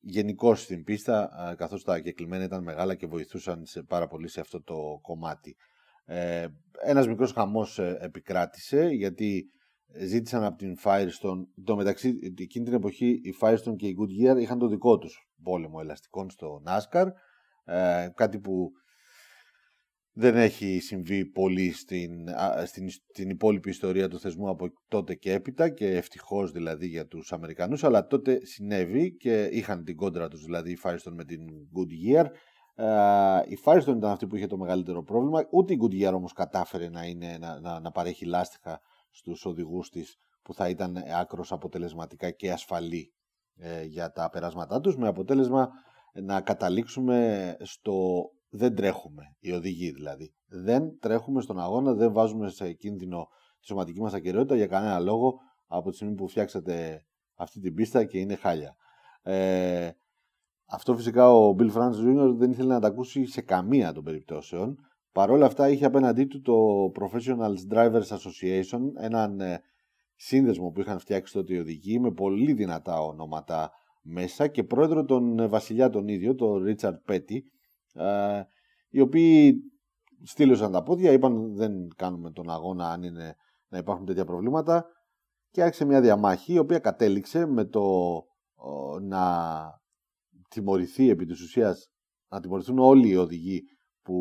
γενικώς 0.00 0.62
στην 0.62 0.84
πίστα, 0.84 1.30
ε, 1.50 1.54
καθώς 1.54 1.84
τα 1.84 2.00
κεκλειμένα 2.00 2.44
ήταν 2.44 2.62
μεγάλα 2.62 2.94
και 2.94 3.06
βοηθούσαν 3.06 3.66
σε, 3.66 3.82
πάρα 3.82 4.06
πολύ 4.06 4.28
σε 4.28 4.40
αυτό 4.40 4.62
το 4.62 4.98
κομμάτι. 5.02 5.56
Ε, 6.04 6.46
ένας 6.84 7.06
μικρός 7.08 7.32
χαμός 7.32 7.78
ε, 7.78 7.98
επικράτησε 8.00 8.86
γιατί 8.86 9.50
ζήτησαν 9.98 10.44
από 10.44 10.56
την 10.56 10.76
Firestone, 10.84 11.46
το 11.64 11.76
μεταξύ 11.76 12.18
εκείνη 12.38 12.64
την 12.64 12.74
εποχή 12.74 13.08
η 13.08 13.34
Firestone 13.40 13.76
και 13.76 13.86
η 13.86 13.96
Goodyear 14.00 14.40
είχαν 14.40 14.58
το 14.58 14.68
δικό 14.68 14.98
τους 14.98 15.30
πόλεμο 15.42 15.78
ελαστικών 15.80 16.30
στο 16.30 16.62
NASCAR 16.66 17.06
ε, 17.64 18.08
κάτι 18.14 18.38
που 18.38 18.70
δεν 20.14 20.36
έχει 20.36 20.78
συμβεί 20.80 21.24
πολύ 21.26 21.72
στην, 21.72 22.10
στην, 22.64 22.90
στην 22.90 23.30
υπόλοιπη 23.30 23.70
ιστορία 23.70 24.08
του 24.08 24.20
θεσμού 24.20 24.48
από 24.48 24.66
τότε 24.88 25.14
και 25.14 25.32
έπειτα 25.32 25.68
και 25.68 25.86
ευτυχώς 25.86 26.52
δηλαδή 26.52 26.86
για 26.86 27.06
τους 27.06 27.32
Αμερικανούς 27.32 27.84
αλλά 27.84 28.06
τότε 28.06 28.46
συνέβη 28.46 29.16
και 29.16 29.48
είχαν 29.52 29.84
την 29.84 29.96
κόντρα 29.96 30.28
τους 30.28 30.44
δηλαδή 30.44 30.70
η 30.70 30.78
Firestone 30.84 31.12
με 31.12 31.24
την 31.24 31.40
Goodyear. 31.48 32.26
Ε, 32.74 32.86
η 33.48 33.58
Firestone 33.64 33.96
ήταν 33.96 34.10
αυτή 34.10 34.26
που 34.26 34.36
είχε 34.36 34.46
το 34.46 34.56
μεγαλύτερο 34.56 35.02
πρόβλημα. 35.02 35.46
Ούτε 35.50 35.72
η 35.72 35.78
Goodyear 35.82 36.12
όμως 36.14 36.32
κατάφερε 36.32 36.88
να, 36.88 37.04
είναι, 37.04 37.36
να, 37.40 37.60
να, 37.60 37.80
να 37.80 37.90
παρέχει 37.90 38.24
λάστιχα 38.24 38.80
στους 39.10 39.44
οδηγούς 39.44 39.88
της 39.88 40.16
που 40.42 40.54
θα 40.54 40.68
ήταν 40.68 40.96
άκρος 41.20 41.52
αποτελεσματικά 41.52 42.30
και 42.30 42.52
ασφαλή 42.52 43.12
ε, 43.56 43.84
για 43.84 44.10
τα 44.10 44.30
περάσματά 44.30 44.80
τους 44.80 44.96
με 44.96 45.08
αποτέλεσμα 45.08 45.68
να 46.12 46.40
καταλήξουμε 46.40 47.56
στο 47.60 48.22
δεν 48.50 48.74
τρέχουμε, 48.74 49.22
οι 49.38 49.52
οδηγοί 49.52 49.90
δηλαδή. 49.90 50.34
Δεν 50.46 50.98
τρέχουμε 50.98 51.40
στον 51.40 51.60
αγώνα, 51.60 51.94
δεν 51.94 52.12
βάζουμε 52.12 52.48
σε 52.48 52.72
κίνδυνο 52.72 53.28
τη 53.60 53.66
σωματική 53.66 54.00
μας 54.00 54.12
ακαιρεότητα 54.14 54.56
για 54.56 54.66
κανένα 54.66 54.98
λόγο 54.98 55.34
από 55.66 55.90
τη 55.90 55.96
στιγμή 55.96 56.14
που 56.14 56.28
φτιάξατε 56.28 57.04
αυτή 57.34 57.60
την 57.60 57.74
πίστα 57.74 58.04
και 58.04 58.18
είναι 58.18 58.34
χάλια. 58.34 58.76
Ε, 59.22 59.90
αυτό 60.68 60.96
φυσικά 60.96 61.32
ο 61.32 61.56
Bill 61.58 61.72
France 61.72 61.94
Jr. 61.94 62.34
δεν 62.36 62.50
ήθελε 62.50 62.72
να 62.72 62.80
τα 62.80 62.86
ακούσει 62.86 63.26
σε 63.26 63.40
καμία 63.40 63.92
των 63.92 64.04
περιπτώσεων. 64.04 64.76
Παρ' 65.12 65.30
όλα 65.30 65.46
αυτά 65.46 65.68
είχε 65.68 65.84
απέναντί 65.84 66.24
του 66.24 66.40
το 66.40 66.54
Professional 67.00 67.74
Drivers 67.74 68.06
Association, 68.06 68.80
έναν 69.00 69.40
ε, 69.40 69.60
σύνδεσμο 70.14 70.70
που 70.70 70.80
είχαν 70.80 70.98
φτιάξει 70.98 71.32
τότε 71.32 71.54
οι 71.54 71.58
οδηγοί 71.58 72.00
με 72.00 72.12
πολύ 72.12 72.52
δυνατά 72.52 73.00
ονόματα 73.00 73.70
μέσα 74.02 74.46
και 74.48 74.64
πρόεδρο 74.64 75.04
τον 75.04 75.38
ε, 75.38 75.46
βασιλιά 75.46 75.90
τον 75.90 76.08
ίδιο, 76.08 76.34
τον 76.34 76.62
Ρίτσαρτ 76.62 77.00
Πέτι, 77.04 77.44
ε, 77.92 78.42
οι 78.88 79.00
οποίοι 79.00 79.54
στείλωσαν 80.22 80.72
τα 80.72 80.82
πόδια, 80.82 81.12
είπαν 81.12 81.54
δεν 81.54 81.72
κάνουμε 81.96 82.30
τον 82.30 82.50
αγώνα 82.50 82.90
αν 82.90 83.02
είναι 83.02 83.36
να 83.68 83.78
υπάρχουν 83.78 84.06
τέτοια 84.06 84.24
προβλήματα 84.24 84.86
και 85.50 85.62
άρχισε 85.62 85.84
μια 85.84 86.00
διαμάχη 86.00 86.52
η 86.52 86.58
οποία 86.58 86.78
κατέληξε 86.78 87.46
με 87.46 87.64
το 87.64 87.82
να 89.00 89.60
τιμωρηθεί 90.48 91.08
επί 91.08 91.26
της 91.26 91.40
ουσίας 91.40 91.90
να 92.28 92.40
τιμωρηθούν 92.40 92.78
όλοι 92.78 93.08
οι 93.08 93.16
οδηγοί 93.16 93.62
που 94.02 94.16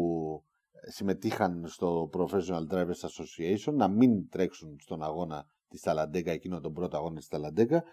συμμετείχαν 0.89 1.67
στο 1.67 2.09
Professional 2.13 2.73
Drivers 2.73 3.09
Association 3.09 3.73
να 3.73 3.87
μην 3.87 4.29
τρέξουν 4.29 4.75
στον 4.79 5.03
αγώνα 5.03 5.45
της 5.67 5.81
Ταλαντέγκα, 5.81 6.31
εκείνο 6.31 6.59
τον 6.59 6.73
πρώτο 6.73 6.97
αγώνα 6.97 7.15
της 7.15 7.27
Ταλαντέγκα 7.27 7.77
ε, 7.77 7.83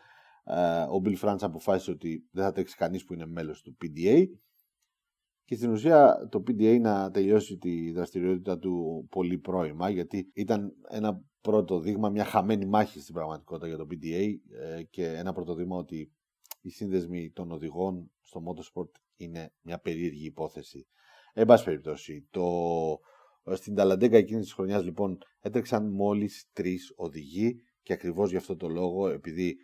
ο 0.90 1.02
Bill 1.04 1.18
France 1.18 1.40
αποφάσισε 1.40 1.90
ότι 1.90 2.28
δεν 2.30 2.44
θα 2.44 2.52
τρέξει 2.52 2.76
κανείς 2.76 3.04
που 3.04 3.14
είναι 3.14 3.26
μέλος 3.26 3.62
του 3.62 3.76
PDA 3.82 4.24
και 5.44 5.54
στην 5.54 5.70
ουσία 5.70 6.28
το 6.30 6.42
PDA 6.46 6.80
να 6.80 7.10
τελειώσει 7.10 7.58
τη 7.58 7.92
δραστηριότητα 7.92 8.58
του 8.58 9.06
πολύ 9.10 9.38
πρώιμα 9.38 9.90
γιατί 9.90 10.30
ήταν 10.34 10.72
ένα 10.88 11.22
πρώτο 11.40 11.80
δείγμα, 11.80 12.08
μια 12.08 12.24
χαμένη 12.24 12.66
μάχη 12.66 13.00
στην 13.00 13.14
πραγματικότητα 13.14 13.66
για 13.66 13.76
το 13.76 13.86
PDA 13.90 14.34
ε, 14.60 14.82
και 14.82 15.06
ένα 15.06 15.32
πρώτο 15.32 15.54
δείγμα 15.54 15.76
ότι 15.76 16.12
οι 16.60 16.70
σύνδεσμοι 16.70 17.30
των 17.30 17.52
οδηγών 17.52 18.10
στο 18.20 18.42
motorsport 18.46 18.90
είναι 19.16 19.52
μια 19.60 19.78
περίεργη 19.78 20.26
υπόθεση. 20.26 20.86
Εν 21.32 21.46
πάση 21.46 21.64
περιπτώσει, 21.64 22.26
το 22.30 22.46
Στην 23.54 23.74
Ταλαντέγκα 23.74 24.16
εκείνης 24.16 24.44
της 24.44 24.52
χρονιάς 24.52 24.84
λοιπόν 24.84 25.18
έτρεξαν 25.40 25.92
μόλις 25.92 26.48
τρεις 26.52 26.92
οδηγοί 26.96 27.54
και 27.82 27.92
ακριβώς 27.92 28.30
γι' 28.30 28.36
αυτό 28.36 28.56
το 28.56 28.68
λόγο, 28.68 29.08
επειδή 29.08 29.56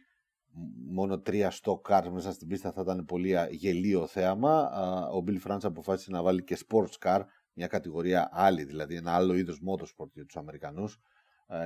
μόνο 0.87 1.21
τρία 1.21 1.53
stock 1.63 1.81
cars 1.89 2.09
μέσα 2.13 2.33
στην 2.33 2.49
πίστα 2.49 2.73
θα 2.73 2.81
ήταν 2.81 3.05
πολύ 3.05 3.35
γελίο 3.51 4.07
θέαμα, 4.07 4.71
ο 5.11 5.25
Bill 5.27 5.51
France 5.51 5.63
αποφάσισε 5.63 6.11
να 6.11 6.23
βάλει 6.23 6.45
και 6.45 6.59
sports 6.69 6.99
car, 7.05 7.21
μια 7.53 7.67
κατηγορία 7.67 8.29
άλλη, 8.33 8.65
δηλαδή 8.65 8.97
ένα 8.97 9.13
άλλο 9.15 9.35
είδος 9.35 9.61
motorsport 9.69 10.11
για 10.13 10.25
τους 10.25 10.37
Αμερικανούς 10.37 11.01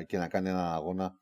και 0.07 0.19
να 0.19 0.29
κάνει 0.29 0.49
έναν 0.49 0.73
αγώνα 0.73 1.21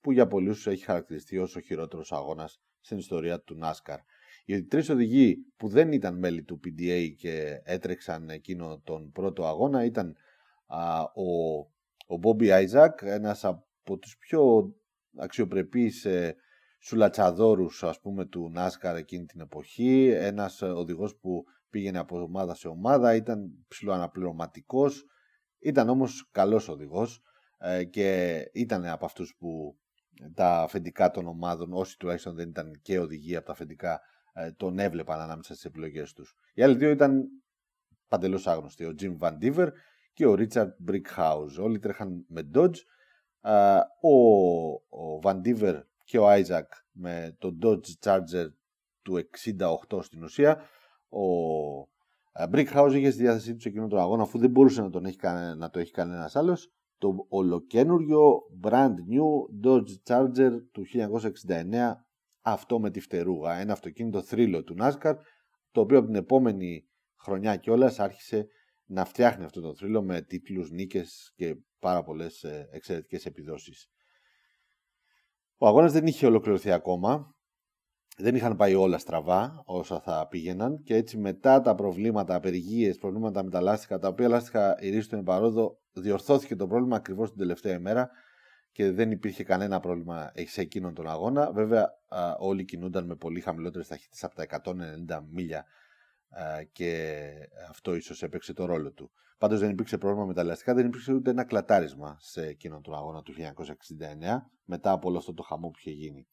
που 0.00 0.12
για 0.12 0.26
πολλούς 0.26 0.66
έχει 0.66 0.84
χαρακτηριστεί 0.84 1.38
ως 1.38 1.56
ο 1.56 1.60
χειρότερος 1.60 2.12
αγώνας 2.12 2.60
στην 2.80 2.98
ιστορία 2.98 3.40
του 3.40 3.58
NASCAR. 3.62 3.98
Οι 4.44 4.64
τρεις 4.64 4.88
οδηγοί 4.88 5.36
που 5.56 5.68
δεν 5.68 5.92
ήταν 5.92 6.18
μέλη 6.18 6.42
του 6.42 6.60
PDA 6.64 7.12
και 7.16 7.60
έτρεξαν 7.64 8.30
εκείνο 8.30 8.80
τον 8.84 9.12
πρώτο 9.12 9.46
αγώνα 9.46 9.84
ήταν 9.84 10.16
ο, 11.14 11.58
ο 12.14 12.20
Bobby 12.22 12.66
Isaac, 12.66 12.90
ένας 13.02 13.44
από 13.44 13.98
τους 13.98 14.16
πιο 14.18 14.74
αξιοπρεπείς 15.16 16.04
ε, 16.04 16.36
σουλατσαδόρους 16.86 17.82
ας 17.82 18.00
πούμε 18.00 18.24
του 18.24 18.52
NASCAR 18.56 18.94
εκείνη 18.96 19.24
την 19.24 19.40
εποχή, 19.40 20.08
ένας 20.08 20.62
οδηγός 20.62 21.16
που 21.16 21.44
πήγαινε 21.70 21.98
από 21.98 22.22
ομάδα 22.22 22.54
σε 22.54 22.68
ομάδα, 22.68 23.14
ήταν 23.14 23.64
ψηλοαναπληρωματικός, 23.68 25.04
ήταν 25.58 25.88
όμως 25.88 26.28
καλός 26.30 26.68
οδηγός 26.68 27.22
ε, 27.58 27.84
και 27.84 28.38
ήταν 28.52 28.86
από 28.86 29.04
αυτούς 29.04 29.36
που 29.38 29.78
τα 30.34 30.60
αφεντικά 30.62 31.10
των 31.10 31.26
ομάδων, 31.26 31.72
όσοι 31.72 31.98
τουλάχιστον 31.98 32.34
δεν 32.34 32.48
ήταν 32.48 32.80
και 32.82 32.98
οδηγοί 32.98 33.36
από 33.36 33.46
τα 33.46 33.52
αφεντικά, 33.52 34.00
ε, 34.32 34.52
τον 34.52 34.78
έβλεπαν 34.78 35.20
ανάμεσα 35.20 35.52
στις 35.52 35.64
επιλογές 35.64 36.12
τους. 36.12 36.36
Οι 36.54 36.62
άλλοι 36.62 36.76
δύο 36.76 36.90
ήταν 36.90 37.28
παντελώς 38.08 38.46
άγνωστοι, 38.46 38.84
ο 38.84 38.94
Jim 39.00 39.16
Van 39.18 39.32
Diver 39.40 39.68
και 40.12 40.26
ο 40.26 40.34
Richard 40.38 40.70
Brickhouse. 40.88 41.58
Όλοι 41.60 41.78
τρέχαν 41.78 42.24
με 42.28 42.50
Dodge. 42.54 42.76
Ο, 44.00 44.72
ο 44.72 45.20
Van 45.22 45.40
Diver 45.44 45.82
και 46.06 46.18
ο 46.18 46.26
Isaac 46.28 46.68
με 46.92 47.36
το 47.38 47.58
Dodge 47.62 48.04
Charger 48.04 48.46
του 49.02 49.28
68 49.88 50.02
στην 50.02 50.22
ουσία. 50.22 50.60
Ο 51.08 51.24
Brickhouse 52.52 52.92
είχε 52.92 53.10
στη 53.10 53.22
διάθεσή 53.22 53.56
του 53.56 53.68
εκείνο 53.68 53.86
τον 53.86 53.98
αγώνα 53.98 54.22
αφού 54.22 54.38
δεν 54.38 54.50
μπορούσε 54.50 54.82
να, 54.82 54.90
τον 54.90 55.04
έχει, 55.04 55.18
να 55.56 55.70
το 55.70 55.78
έχει 55.78 55.90
κανένας 55.90 56.36
άλλος 56.36 56.70
το 56.98 57.26
ολοκένουργιο 57.28 58.32
brand 58.62 58.94
new 58.94 59.64
Dodge 59.64 59.94
Charger 60.06 60.50
του 60.72 60.84
1969 61.48 61.92
αυτό 62.40 62.80
με 62.80 62.90
τη 62.90 63.00
φτερούγα, 63.00 63.58
ένα 63.58 63.72
αυτοκίνητο 63.72 64.22
θρύλο 64.22 64.62
του 64.62 64.76
NASCAR 64.80 65.14
το 65.70 65.80
οποίο 65.80 65.98
από 65.98 66.06
την 66.06 66.16
επόμενη 66.16 66.88
χρονιά 67.20 67.56
κιόλας 67.56 67.98
άρχισε 67.98 68.46
να 68.84 69.04
φτιάχνει 69.04 69.44
αυτό 69.44 69.60
το 69.60 69.74
θρύλο 69.74 70.02
με 70.02 70.22
τίτλους, 70.22 70.70
νίκες 70.70 71.32
και 71.36 71.56
πάρα 71.78 72.02
πολλές 72.02 72.42
ε, 72.42 72.68
εξαιρετικές 72.72 73.26
επιδόσεις. 73.26 73.90
Ο 75.58 75.66
αγώνας 75.66 75.92
δεν 75.92 76.06
είχε 76.06 76.26
ολοκληρωθεί 76.26 76.70
ακόμα, 76.70 77.34
δεν 78.16 78.34
είχαν 78.34 78.56
πάει 78.56 78.74
όλα 78.74 78.98
στραβά 78.98 79.62
όσα 79.64 80.00
θα 80.00 80.26
πήγαιναν 80.28 80.82
και 80.82 80.94
έτσι 80.94 81.18
μετά 81.18 81.60
τα 81.60 81.74
προβλήματα, 81.74 82.34
απεργίες, 82.34 82.96
προβλήματα 82.96 83.44
με 83.44 83.50
τα 83.50 83.60
λάστιχα, 83.60 83.98
τα 83.98 84.08
οποία 84.08 84.28
λάστιχα 84.28 84.76
ηρίστον 84.80 85.24
παρόδο, 85.24 85.78
διορθώθηκε 85.92 86.56
το 86.56 86.66
πρόβλημα 86.66 86.96
ακριβώς 86.96 87.28
την 87.28 87.38
τελευταία 87.38 87.74
ημέρα 87.74 88.10
και 88.72 88.90
δεν 88.90 89.10
υπήρχε 89.10 89.44
κανένα 89.44 89.80
πρόβλημα 89.80 90.32
σε 90.46 90.60
εκείνον 90.60 90.94
τον 90.94 91.08
αγώνα. 91.08 91.52
Βέβαια 91.52 91.90
όλοι 92.38 92.64
κινούνταν 92.64 93.06
με 93.06 93.16
πολύ 93.16 93.40
χαμηλότερες 93.40 93.88
ταχύτητες 93.88 94.24
από 94.24 94.34
τα 94.34 94.46
190 95.16 95.20
μίλια 95.30 95.64
και 96.72 97.22
αυτό 97.70 97.94
ίσως 97.94 98.22
έπαιξε 98.22 98.52
το 98.52 98.64
ρόλο 98.64 98.92
του. 98.92 99.10
Πάντως 99.38 99.60
δεν 99.60 99.70
υπήρξε 99.70 99.98
πρόβλημα 99.98 100.26
με 100.26 100.34
τα 100.34 100.40
ελαστικά, 100.40 100.74
δεν 100.74 100.86
υπήρξε 100.86 101.12
ούτε 101.12 101.30
ένα 101.30 101.44
κλατάρισμα 101.44 102.16
σε 102.20 102.46
εκείνον 102.46 102.82
τον 102.82 102.94
αγώνα 102.94 103.22
του 103.22 103.32
1969 103.32 103.42
μετά 104.64 104.92
από 104.92 105.08
όλο 105.08 105.18
αυτό 105.18 105.34
το 105.34 105.42
χαμό 105.42 105.68
που 105.68 105.78
είχε 105.78 105.90
γίνει. 105.90 106.26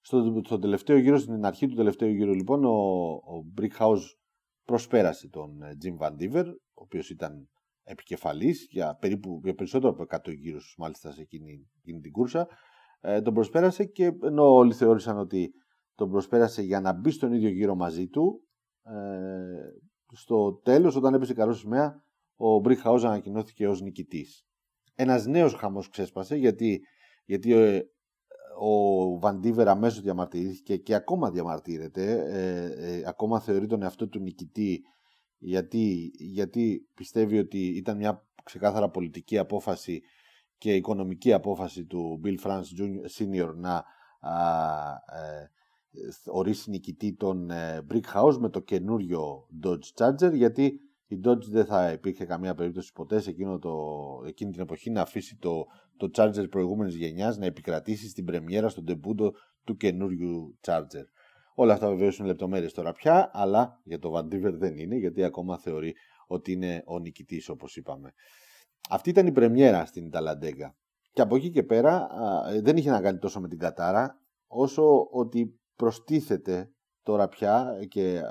Στο, 0.00 0.40
στο 0.44 0.58
τελευταίο 0.58 0.98
γύρο, 0.98 1.18
στην 1.18 1.44
αρχή 1.44 1.66
του 1.66 1.74
τελευταίου 1.74 2.08
γύρου 2.08 2.34
λοιπόν, 2.34 2.64
ο, 2.64 2.70
ο 3.12 3.44
Brickhouse 3.60 4.02
προσπέρασε 4.64 5.28
τον 5.28 5.62
ε, 5.62 5.76
Jim 5.84 6.06
Van 6.06 6.10
Diver, 6.10 6.44
ο 6.46 6.82
οποίος 6.82 7.10
ήταν 7.10 7.48
επικεφαλής 7.82 8.66
για 8.70 8.96
περίπου 9.00 9.40
για 9.44 9.54
περισσότερο 9.54 9.92
από 9.92 10.04
100 10.30 10.36
γύρους 10.36 10.74
μάλιστα 10.78 11.12
σε 11.12 11.20
εκείνη, 11.20 11.68
εκείνη 11.78 12.00
την 12.00 12.12
κούρσα. 12.12 12.48
Ε, 13.00 13.20
τον 13.20 13.34
προσπέρασε 13.34 13.84
και 13.84 14.12
ενώ 14.22 14.54
όλοι 14.54 14.72
θεώρησαν 14.72 15.18
ότι 15.18 15.52
τον 15.94 16.10
προσπέρασε 16.10 16.62
για 16.62 16.80
να 16.80 16.92
μπει 16.92 17.10
στον 17.10 17.32
ίδιο 17.32 17.48
γύρο 17.48 17.74
μαζί 17.74 18.08
του, 18.08 18.40
ε, 18.82 18.92
στο 20.12 20.60
τέλος 20.64 20.96
όταν 20.96 21.14
έπεσε 21.14 21.34
καλός 21.34 21.58
σημαία 21.58 22.04
ο 22.36 22.60
Brickhouse 22.64 23.02
ανακοινώθηκε 23.04 23.68
ως 23.68 23.80
νικητής. 23.80 24.46
Ένας 24.94 25.26
νέος 25.26 25.54
χαμός 25.54 25.88
ξέσπασε 25.88 26.36
γιατί, 26.36 26.80
γιατί 27.24 27.52
ε, 27.52 27.80
ο 28.58 29.18
Βαντίβερ 29.18 29.68
αμέσως 29.68 30.00
διαμαρτυρήθηκε 30.00 30.76
και 30.76 30.94
ακόμα 30.94 31.30
διαμαρτύρεται, 31.30 32.24
ε, 32.28 32.96
ε, 32.96 33.02
ακόμα 33.06 33.40
θεωρεί 33.40 33.66
τον 33.66 33.82
εαυτό 33.82 34.08
του 34.08 34.20
νικητή 34.20 34.82
γιατί, 35.38 36.10
γιατί 36.18 36.88
πιστεύει 36.94 37.38
ότι 37.38 37.66
ήταν 37.66 37.96
μια 37.96 38.26
ξεκάθαρα 38.44 38.90
πολιτική 38.90 39.38
απόφαση 39.38 40.02
και 40.58 40.74
οικονομική 40.74 41.32
απόφαση 41.32 41.84
του 41.84 42.20
Bill 42.24 42.46
France 42.46 42.64
Senior 43.18 43.52
να 43.54 43.84
ε, 45.96 46.10
ορίσει 46.24 46.70
νικητή 46.70 47.14
τον 47.14 47.50
ε, 47.50 47.86
Brick 47.90 48.14
House 48.14 48.36
με 48.38 48.48
το 48.48 48.60
καινούριο 48.60 49.46
Dodge 49.64 49.94
Charger 49.98 50.32
γιατί 50.32 50.80
η 51.06 51.20
Dodge 51.24 51.44
δεν 51.50 51.64
θα 51.64 51.92
υπήρχε 51.92 52.24
καμία 52.24 52.54
περίπτωση 52.54 52.92
ποτέ 52.92 53.20
σε 53.20 53.30
εκείνο 53.30 53.58
το, 53.58 53.74
εκείνη 54.26 54.50
την 54.50 54.60
εποχή 54.60 54.90
να 54.90 55.00
αφήσει 55.00 55.36
το, 55.36 55.66
το 55.96 56.10
Charger 56.16 56.50
προηγούμενης 56.50 56.94
γενιάς 56.94 57.38
να 57.38 57.46
επικρατήσει 57.46 58.08
στην 58.08 58.24
πρεμιέρα, 58.24 58.68
στον 58.68 58.84
τεμπούντο 58.84 59.32
του 59.64 59.76
καινούριου 59.76 60.58
Charger. 60.66 61.04
Όλα 61.54 61.72
αυτά 61.72 61.88
βεβαίως 61.88 62.18
είναι 62.18 62.28
λεπτομέρειες 62.28 62.72
τώρα 62.72 62.92
πια, 62.92 63.30
αλλά 63.32 63.80
για 63.84 63.98
το 63.98 64.16
Vandiver 64.16 64.52
δεν 64.52 64.78
είναι, 64.78 64.96
γιατί 64.96 65.24
ακόμα 65.24 65.58
θεωρεί 65.58 65.94
ότι 66.26 66.52
είναι 66.52 66.82
ο 66.86 66.98
νικητής, 66.98 67.48
όπως 67.48 67.76
είπαμε. 67.76 68.12
Αυτή 68.90 69.10
ήταν 69.10 69.26
η 69.26 69.32
πρεμιέρα 69.32 69.84
στην 69.84 70.10
Ταλαντέγκα. 70.10 70.76
Και 71.12 71.22
από 71.22 71.36
εκεί 71.36 71.50
και 71.50 71.62
πέρα 71.62 72.08
δεν 72.62 72.76
είχε 72.76 72.90
να 72.90 73.00
κάνει 73.00 73.18
τόσο 73.18 73.40
με 73.40 73.48
την 73.48 73.58
Κατάρα, 73.58 74.20
όσο 74.46 75.08
ότι 75.10 75.60
προστίθεται 75.76 76.70
τώρα 77.02 77.28
πια 77.28 77.78
και 77.88 78.22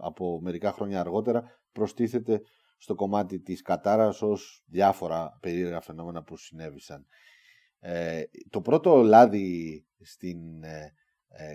από 0.00 0.40
μερικά 0.40 0.72
χρόνια 0.72 1.00
αργότερα 1.00 1.57
προστίθεται 1.78 2.40
στο 2.76 2.94
κομμάτι 2.94 3.40
της 3.40 3.62
Κατάρας 3.62 4.22
ως 4.22 4.64
διάφορα 4.66 5.38
περίεργα 5.40 5.80
φαινόμενα 5.80 6.22
που 6.22 6.36
συνέβησαν. 6.36 7.06
Ε, 7.80 8.22
το 8.50 8.60
πρώτο 8.60 9.02
λάδι 9.02 9.86
στην 10.00 10.62
ε, 10.62 10.92
ε, 11.28 11.54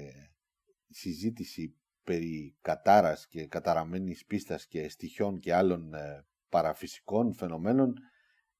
συζήτηση 0.89 1.75
περί 2.03 2.57
κατάρας 2.61 3.27
και 3.27 3.47
καταραμένης 3.47 4.25
πίστας 4.25 4.67
και 4.67 4.89
στοιχειών 4.89 5.39
και 5.39 5.53
άλλων 5.53 5.93
ε, 5.93 6.25
παραφυσικών 6.49 7.33
φαινομένων 7.33 7.93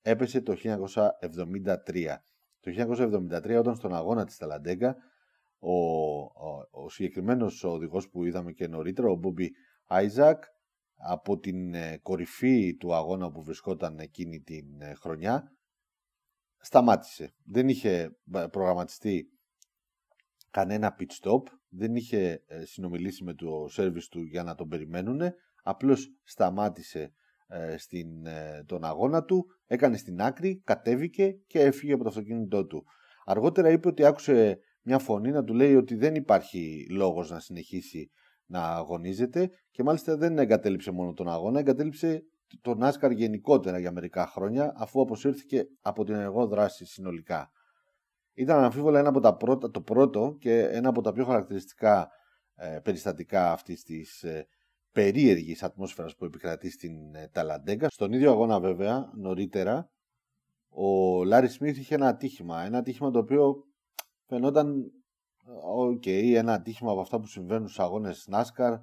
έπεσε 0.02 0.42
το 0.42 0.56
1973. 0.64 2.16
Το 2.60 2.72
1973 2.72 3.58
όταν 3.60 3.76
στον 3.76 3.96
αγώνα 3.96 4.26
της 4.26 4.38
Ταλαντέγκα 4.38 4.96
ο, 5.60 5.76
ο, 6.22 6.68
ο 6.72 6.90
συγκεκριμένος 6.90 7.64
οδηγός 7.64 8.10
που 8.10 8.26
είδαμε 8.26 8.52
και 8.52 8.68
νωρίτερα, 8.68 9.08
ο 9.10 9.16
Μπούμπι 9.16 9.52
Άιζακ, 9.88 10.44
από 10.96 11.40
την 11.40 11.74
ε, 11.74 11.98
κορυφή 11.98 12.76
του 12.76 12.94
αγώνα 12.94 13.32
που 13.32 13.44
βρισκόταν 13.44 14.00
εκείνη 14.00 14.40
την 14.40 14.82
ε, 14.82 14.94
χρονιά 14.94 15.52
σταμάτησε. 16.58 17.34
Δεν 17.44 17.70
είχε 17.70 18.18
προγραμματιστεί 18.52 19.28
κανένα 20.50 20.96
pit 21.00 21.22
stop, 21.22 21.42
δεν 21.70 21.96
είχε 21.96 22.44
ε, 22.48 22.66
συνομιλήσει 22.66 23.24
με 23.24 23.34
το 23.34 23.66
service 23.78 24.08
του 24.10 24.22
για 24.22 24.44
να 24.44 24.56
τον 24.56 24.68
περιμένουν, 24.68 25.22
απλώς 25.64 26.18
σταμάτησε 26.24 27.14
στην, 27.78 28.08
τον 28.66 28.84
αγώνα 28.84 29.24
του, 29.24 29.46
έκανε 29.66 29.98
στην 29.98 30.22
άκρη, 30.22 30.62
κατέβηκε 30.64 31.32
και 31.48 31.60
έφυγε 31.60 31.94
από 31.94 32.04
το 32.04 32.10
αυτοκίνητό 32.10 32.66
του. 32.66 32.86
Αργότερα 33.26 33.70
είπε 33.70 33.88
ότι 33.88 34.06
άκουσε 34.06 34.60
μια 34.82 35.00
φωνή 35.00 35.32
να 35.32 35.44
του 35.44 35.54
λέει 35.54 35.76
ότι 35.76 35.96
δεν 35.96 36.16
υπάρχει 36.16 36.88
λόγος 36.90 37.30
να 37.30 37.40
συνεχίσει 37.40 38.12
να 38.46 38.62
αγωνίζεται 38.62 39.50
και 39.72 39.84
μάλιστα 39.84 40.18
δεν 40.18 40.38
εγκατέλειψε 40.38 40.92
μόνο 40.92 41.14
τον 41.14 41.30
αγώνα, 41.30 41.60
εγκατέλειψε 41.60 42.24
τον 42.62 42.84
Άσκαρ 42.84 43.12
γενικότερα 43.12 43.80
για 43.80 43.92
μερικά 43.92 44.28
χρόνια 44.28 44.74
αφού 44.76 45.02
αποσύρθηκε 45.02 45.68
από 45.82 46.04
την 46.04 46.14
ενεργό 46.14 46.48
δράση 46.48 46.86
συνολικά. 46.86 47.52
Ήταν 48.34 48.58
αναμφίβολα 48.58 49.00
ένα 49.00 49.10
από 49.10 49.20
τα 49.20 49.36
πρώτα, 49.36 49.70
το 49.70 49.82
πρώτο 49.82 50.36
και 50.40 50.60
ένα 50.60 50.90
από 50.90 51.02
τα 51.02 51.12
πιο 51.12 51.26
χαρακτηριστικά 51.26 52.10
ε, 52.56 52.80
περιστατικά 52.84 53.52
αυτής 53.52 53.84
της 53.84 54.24
ε, 54.24 54.48
περίεργης 54.92 55.64
ατμόσφαιρας 55.64 56.16
που 56.16 56.26
επικρατεί 56.26 56.70
στην 56.70 57.16
ε, 57.16 57.28
Ταλαντέγκα. 57.32 57.88
Στον 57.90 58.14
ίδιο 58.14 58.32
αγώνα 58.32 58.60
βέβαια 58.60 59.12
νωρίτερα 59.16 59.90
ο 60.70 61.24
Λάρι 61.24 61.48
Σμίθ 61.48 61.78
είχε 61.78 61.96
ένα 61.96 62.08
ατύχημα, 62.08 62.62
ένα 62.62 62.78
ατύχημα 62.78 63.12
το 63.12 63.20
οποίο 63.20 63.56
φαινόταν 64.26 64.92
Οκ, 65.64 66.06
ένα 66.06 66.54
ατύχημα 66.54 66.92
από 66.92 67.02
αυτά 67.02 67.20
που 67.20 67.28
συμβαίνουν 67.28 67.68
στους 67.68 67.80
αγώνες 67.80 68.30
NASCAR 68.32 68.80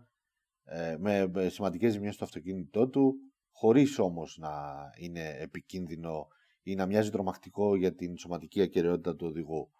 ε, 0.64 0.96
με 0.98 1.30
σημαντικές 1.48 1.92
ζημιές 1.92 2.14
στο 2.14 2.24
αυτοκίνητό 2.24 2.88
του 2.88 3.14
χωρίς 3.50 3.98
όμως 3.98 4.38
να 4.38 4.50
είναι 4.96 5.36
επικίνδυνο 5.38 6.28
ή 6.62 6.74
να 6.74 6.86
μοιάζει 6.86 7.10
τρομακτικό 7.10 7.76
για 7.76 7.94
την 7.94 8.18
σωματική 8.18 8.62
ακεραιότητα 8.62 9.16
του 9.16 9.26
οδηγού. 9.26 9.70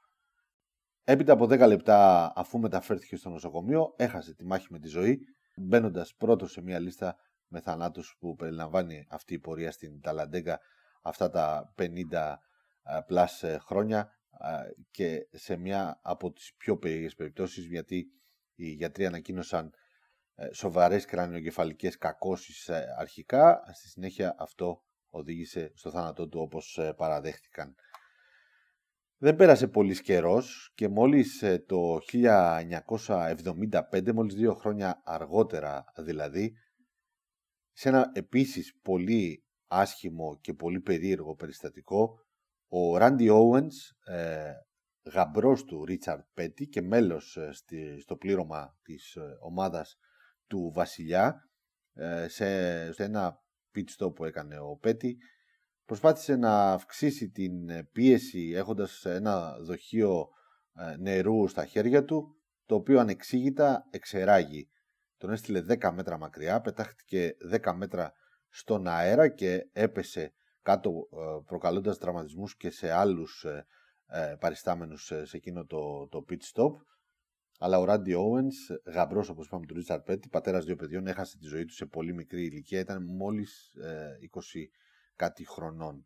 Έπειτα 1.05 1.33
από 1.33 1.45
10 1.45 1.67
λεπτά 1.67 2.33
αφού 2.37 2.59
μεταφέρθηκε 2.59 3.17
στο 3.17 3.31
νοσοκομείο 3.31 3.95
έχασε 3.97 4.35
τη 4.35 4.45
μάχη 4.45 4.67
με 4.71 4.79
τη 4.79 4.89
ζωή 4.89 5.21
μπαίνοντας 5.57 6.15
πρώτος 6.15 6.53
σε 6.53 6.63
μια 6.63 6.79
λίστα 6.79 7.17
με 7.47 7.61
θανάτους 7.61 8.17
που 8.19 8.35
περιλαμβάνει 8.35 9.07
αυτή 9.11 9.35
η 9.35 9.39
πορεία 9.39 9.73
στην 9.73 10.01
Ταλαντέγκα 10.01 10.61
αυτά 11.03 11.31
τα 11.31 11.75
50 11.79 11.89
πλάς 13.07 13.43
ε, 13.43 13.59
χρόνια 13.61 14.11
και 14.90 15.28
σε 15.30 15.56
μια 15.56 16.00
από 16.02 16.32
τις 16.32 16.54
πιο 16.56 16.78
περίεργες 16.78 17.14
περιπτώσεις 17.14 17.64
γιατί 17.64 18.06
οι 18.54 18.68
γιατροί 18.68 19.06
ανακοίνωσαν 19.06 19.73
ε, 20.35 20.52
σοβαρές 20.52 21.04
κρανιοκεφαλικές 21.04 21.97
κακώσεις 21.97 22.68
ε, 22.68 22.94
αρχικά 22.99 23.62
στη 23.75 23.88
συνέχεια 23.88 24.35
αυτό 24.38 24.85
οδήγησε 25.11 25.73
στο 25.75 25.90
θάνατό 25.90 26.28
του 26.28 26.40
όπως 26.40 26.80
παραδέχτηκαν. 26.97 27.75
Δεν 29.23 29.37
πέρασε 29.37 29.68
πολύς 29.68 30.02
καιρός 30.02 30.73
και 30.75 30.88
μόλις 30.88 31.44
το 31.66 31.99
1975, 32.12 34.12
μόλις 34.12 34.35
δύο 34.35 34.54
χρόνια 34.54 35.02
αργότερα 35.04 35.85
δηλαδή, 35.97 36.52
σε 37.73 37.88
ένα 37.88 38.11
επίσης 38.14 38.78
πολύ 38.82 39.44
άσχημο 39.66 40.38
και 40.40 40.54
πολύ 40.54 40.80
περίεργο 40.80 41.35
περιστατικό, 41.35 42.18
ο 42.73 42.97
Ράντι 42.97 43.29
Όουενς, 43.29 43.91
ε, 44.05 44.53
γαμπρός 45.12 45.65
του 45.65 45.85
Ρίτσαρντ 45.85 46.23
Πέτι 46.35 46.67
και 46.67 46.83
μέλος 46.83 47.37
ε, 47.37 47.99
στο 48.00 48.17
πλήρωμα 48.17 48.79
της 48.83 49.15
ε, 49.15 49.21
ομάδας 49.41 49.99
του 50.47 50.71
Βασιλιά, 50.75 51.50
ε, 51.95 52.29
σε, 52.29 52.93
σε 52.93 53.05
ένα 53.05 53.39
pit 53.75 54.05
stop 54.05 54.15
που 54.15 54.25
έκανε 54.25 54.59
ο 54.59 54.77
Πέτι, 54.81 55.17
προσπάθησε 55.85 56.37
να 56.37 56.73
αυξήσει 56.73 57.31
την 57.31 57.53
πίεση 57.93 58.53
έχοντας 58.55 59.05
ένα 59.05 59.57
δοχείο 59.61 60.29
νερού 60.99 61.49
στα 61.49 61.65
χέρια 61.65 62.05
του, 62.05 62.37
το 62.67 62.75
οποίο 62.75 63.00
ανεξήγητα 63.00 63.87
εξεράγει. 63.91 64.71
Τον 65.17 65.31
έστειλε 65.31 65.65
10 65.69 65.91
μέτρα 65.93 66.19
μακριά, 66.19 66.61
πετάχτηκε 66.61 67.31
10 67.53 67.73
μέτρα 67.77 68.12
στον 68.49 68.87
αέρα 68.87 69.29
και 69.29 69.69
έπεσε 69.73 70.33
κάτω 70.62 71.09
ε, 71.12 71.17
προκαλώντας 71.47 71.99
τραυματισμούς 71.99 72.57
και 72.57 72.71
σε 72.71 72.90
άλλους 72.90 73.45
ε, 73.45 73.67
ε, 74.07 74.35
παριστάμενους 74.40 75.05
σε 75.05 75.37
εκείνο 75.37 75.67
το, 75.67 76.09
το 76.09 76.25
pit 76.29 76.40
stop. 76.55 76.73
Αλλά 77.59 77.79
ο 77.79 77.85
Ράντι 77.85 78.14
Owens, 78.17 78.93
γαμπρός 78.93 79.29
όπως 79.29 79.47
είπαμε 79.47 79.67
του 79.67 79.75
Ρίτσαρ 79.75 80.00
Πέτη, 80.00 80.29
πατέρας 80.29 80.64
δύο 80.64 80.76
παιδιών, 80.76 81.07
έχασε 81.07 81.38
τη 81.38 81.47
ζωή 81.47 81.64
του 81.64 81.75
σε 81.75 81.87
πολύ 81.87 82.14
μικρή 82.14 82.45
ηλικία, 82.45 82.81
ήταν 82.81 83.05
μόλις 83.05 83.73
20 84.33 84.38
κάτι 85.17 85.47
χρονών. 85.47 86.05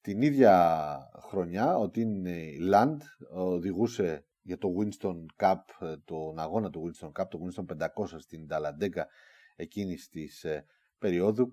Την 0.00 0.22
ίδια 0.22 0.96
χρονιά 1.28 1.76
ο 1.76 1.90
Τιν 1.90 2.26
Λαντ 2.60 3.02
οδηγούσε 3.30 4.26
για 4.42 4.58
το 4.58 4.68
Winston 4.78 5.44
Cup, 5.44 5.96
τον 6.04 6.38
αγώνα 6.38 6.70
του 6.70 6.90
Winston 6.90 7.12
Cup, 7.20 7.28
το 7.28 7.38
Winston 7.44 7.86
500 7.86 7.88
στην 8.18 8.46
Ταλαντέκα 8.46 9.06
εκείνης 9.56 10.08
της 10.08 10.46
περίοδου 10.98 11.52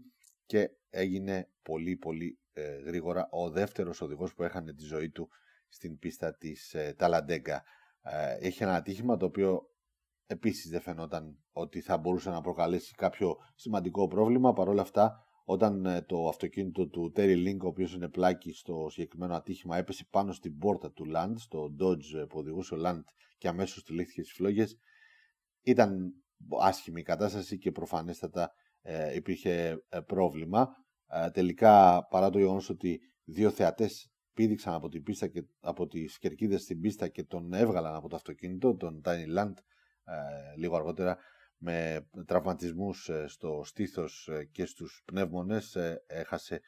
και 0.51 0.71
έγινε 0.89 1.49
πολύ 1.61 1.95
πολύ 1.95 2.39
ε, 2.53 2.75
γρήγορα 2.75 3.27
ο 3.31 3.49
δεύτερος 3.49 4.01
οδηγός 4.01 4.33
που 4.33 4.43
έχανε 4.43 4.73
τη 4.73 4.83
ζωή 4.83 5.09
του 5.09 5.29
στην 5.69 5.99
πίστα 5.99 6.37
της 6.37 6.73
ε, 6.73 6.93
Ταλαντέγκα. 6.97 7.63
Ε, 8.01 8.37
έχει 8.39 8.63
ένα 8.63 8.75
ατύχημα 8.75 9.17
το 9.17 9.25
οποίο 9.25 9.61
επίσης 10.25 10.71
δεν 10.71 10.81
φαινόταν 10.81 11.37
ότι 11.51 11.81
θα 11.81 11.97
μπορούσε 11.97 12.29
να 12.29 12.41
προκαλέσει 12.41 12.93
κάποιο 12.93 13.35
σημαντικό 13.55 14.07
πρόβλημα. 14.07 14.53
Παρ' 14.53 14.67
όλα 14.67 14.81
αυτά, 14.81 15.25
όταν 15.45 15.85
ε, 15.85 16.01
το 16.01 16.27
αυτοκίνητο 16.27 16.87
του 16.87 17.11
Terry 17.15 17.47
Link, 17.47 17.59
ο 17.63 17.67
οποίος 17.67 17.93
είναι 17.93 18.09
πλάκη 18.09 18.51
στο 18.53 18.87
συγκεκριμένο 18.89 19.35
ατύχημα, 19.35 19.77
έπεσε 19.77 20.07
πάνω 20.09 20.31
στην 20.31 20.57
πόρτα 20.57 20.91
του 20.91 21.05
Land, 21.15 21.33
στο 21.35 21.75
Dodge 21.79 22.29
που 22.29 22.37
οδηγούσε 22.37 22.75
ο 22.75 22.77
Land 22.85 23.03
και 23.37 23.47
αμέσως 23.47 23.83
τυλίχθηκε 23.83 24.23
στις 24.23 24.35
φλόγες, 24.35 24.77
ήταν 25.61 26.13
άσχημη 26.61 26.99
η 26.99 27.03
κατάσταση 27.03 27.57
και 27.57 27.71
προφανέστατα 27.71 28.53
ε, 28.81 29.15
υπήρχε 29.15 29.83
ε, 29.89 29.99
πρόβλημα. 29.99 30.69
Ε, 31.07 31.29
τελικά, 31.29 32.05
παρά 32.09 32.29
το 32.29 32.39
γεγονός 32.39 32.69
ότι 32.69 32.99
δύο 33.23 33.49
θεατές 33.49 34.11
πήδηξαν 34.33 34.73
από 34.73 34.89
την 34.89 35.03
πίστα 35.03 35.27
και 35.27 35.43
από 35.59 35.87
τις 35.87 36.17
κερκίδες 36.17 36.61
στην 36.61 36.79
πίστα 36.79 37.07
και 37.07 37.23
τον 37.23 37.53
έβγαλαν 37.53 37.95
από 37.95 38.09
το 38.09 38.15
αυτοκίνητο, 38.15 38.75
τον 38.75 39.01
Tiny 39.05 39.37
Land, 39.37 39.53
λίγο 40.57 40.75
αργότερα, 40.75 41.17
με 41.57 42.07
τραυματισμούς 42.25 43.09
στο 43.25 43.61
στήθος 43.63 44.29
και 44.51 44.65
στους 44.65 45.01
πνεύμονες, 45.05 45.77
έχασε 46.07 46.61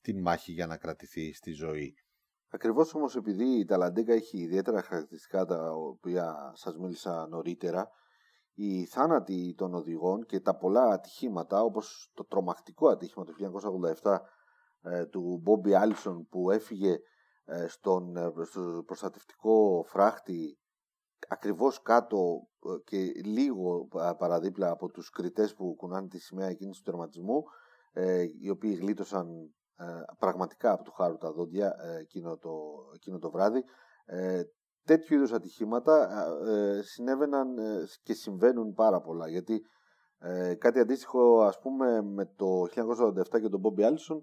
την 0.00 0.20
μάχη 0.20 0.52
για 0.52 0.66
να 0.66 0.76
κρατηθεί 0.76 1.32
στη 1.32 1.52
ζωή. 1.52 1.94
Ακριβώς 2.48 2.94
όμως 2.94 3.16
επειδή 3.16 3.44
η 3.44 3.64
Ταλαντέγκα 3.64 4.12
έχει 4.12 4.38
ιδιαίτερα 4.38 4.82
χαρακτηριστικά 4.82 5.44
τα 5.44 5.72
οποία 5.72 6.52
σας 6.54 6.76
μίλησα 6.78 7.26
νωρίτερα, 7.28 7.90
οι 8.54 8.84
θάνατοι 8.84 9.54
των 9.56 9.74
οδηγών 9.74 10.26
και 10.26 10.40
τα 10.40 10.56
πολλά 10.56 10.84
ατυχήματα 10.84 11.62
όπως 11.62 12.10
το 12.14 12.24
τρομακτικό 12.24 12.88
ατύχημα 12.88 13.24
του 13.24 13.34
1987 14.02 14.18
ε, 14.82 15.06
του 15.06 15.38
Μπόμπι 15.42 15.74
Άλισον 15.74 16.28
που 16.28 16.50
έφυγε 16.50 16.98
ε, 17.44 17.66
στον, 17.66 18.16
ε, 18.16 18.32
στο 18.44 18.82
προστατευτικό 18.86 19.84
φράχτη 19.86 20.58
ακριβώς 21.28 21.82
κάτω 21.82 22.48
και 22.84 22.96
λίγο 23.24 23.88
παραδίπλα 24.18 24.70
από 24.70 24.88
τους 24.88 25.10
κριτές 25.10 25.54
που 25.54 25.74
κουνάνε 25.74 26.08
τη 26.08 26.18
σημαία 26.18 26.48
εκείνης 26.48 26.76
του 26.76 26.82
τερματισμού 26.82 27.42
οι 28.40 28.50
οποίοι 28.50 28.76
γλίτωσαν 28.80 29.54
πραγματικά 30.18 30.72
από 30.72 30.82
του 30.82 30.92
χάρου 30.92 31.16
τα 31.16 31.32
δόντια 31.32 31.74
εκείνο 32.00 32.36
το, 32.36 32.50
εκείνο 32.94 33.18
το 33.18 33.30
βράδυ 33.30 33.64
τέτοιου 34.84 35.16
είδους 35.16 35.32
ατυχήματα 35.32 36.08
ε, 36.46 36.82
συνέβαιναν 36.82 37.58
ε, 37.58 37.84
και 38.02 38.14
συμβαίνουν 38.14 38.74
πάρα 38.74 39.00
πολλά. 39.00 39.28
Γιατί 39.28 39.62
ε, 40.18 40.54
κάτι 40.54 40.78
αντίστοιχο 40.78 41.42
ας 41.42 41.58
πούμε 41.58 42.02
με 42.02 42.26
το 42.36 42.62
1987 42.62 43.40
και 43.40 43.48
τον 43.48 43.60
Μπόμπι 43.60 43.84
Άλισον 43.84 44.22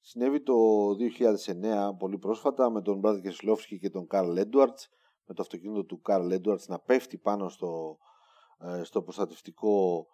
συνέβη 0.00 0.42
το 0.42 0.54
2009 0.90 1.96
πολύ 1.98 2.18
πρόσφατα 2.18 2.70
με 2.70 2.82
τον 2.82 2.98
Μπράδ 2.98 3.20
Κεσλόφσκι 3.20 3.78
και 3.78 3.90
τον 3.90 4.06
Καρλ 4.06 4.36
Έντουαρτς 4.36 4.88
με 5.26 5.34
το 5.34 5.42
αυτοκίνητο 5.42 5.84
του 5.84 6.00
Καρλ 6.00 6.30
Έντουαρτς 6.30 6.68
να 6.68 6.78
πέφτει 6.78 7.18
πάνω 7.18 7.48
στο, 7.48 7.98
στο 8.82 9.02
προστατευτικό 9.02 10.06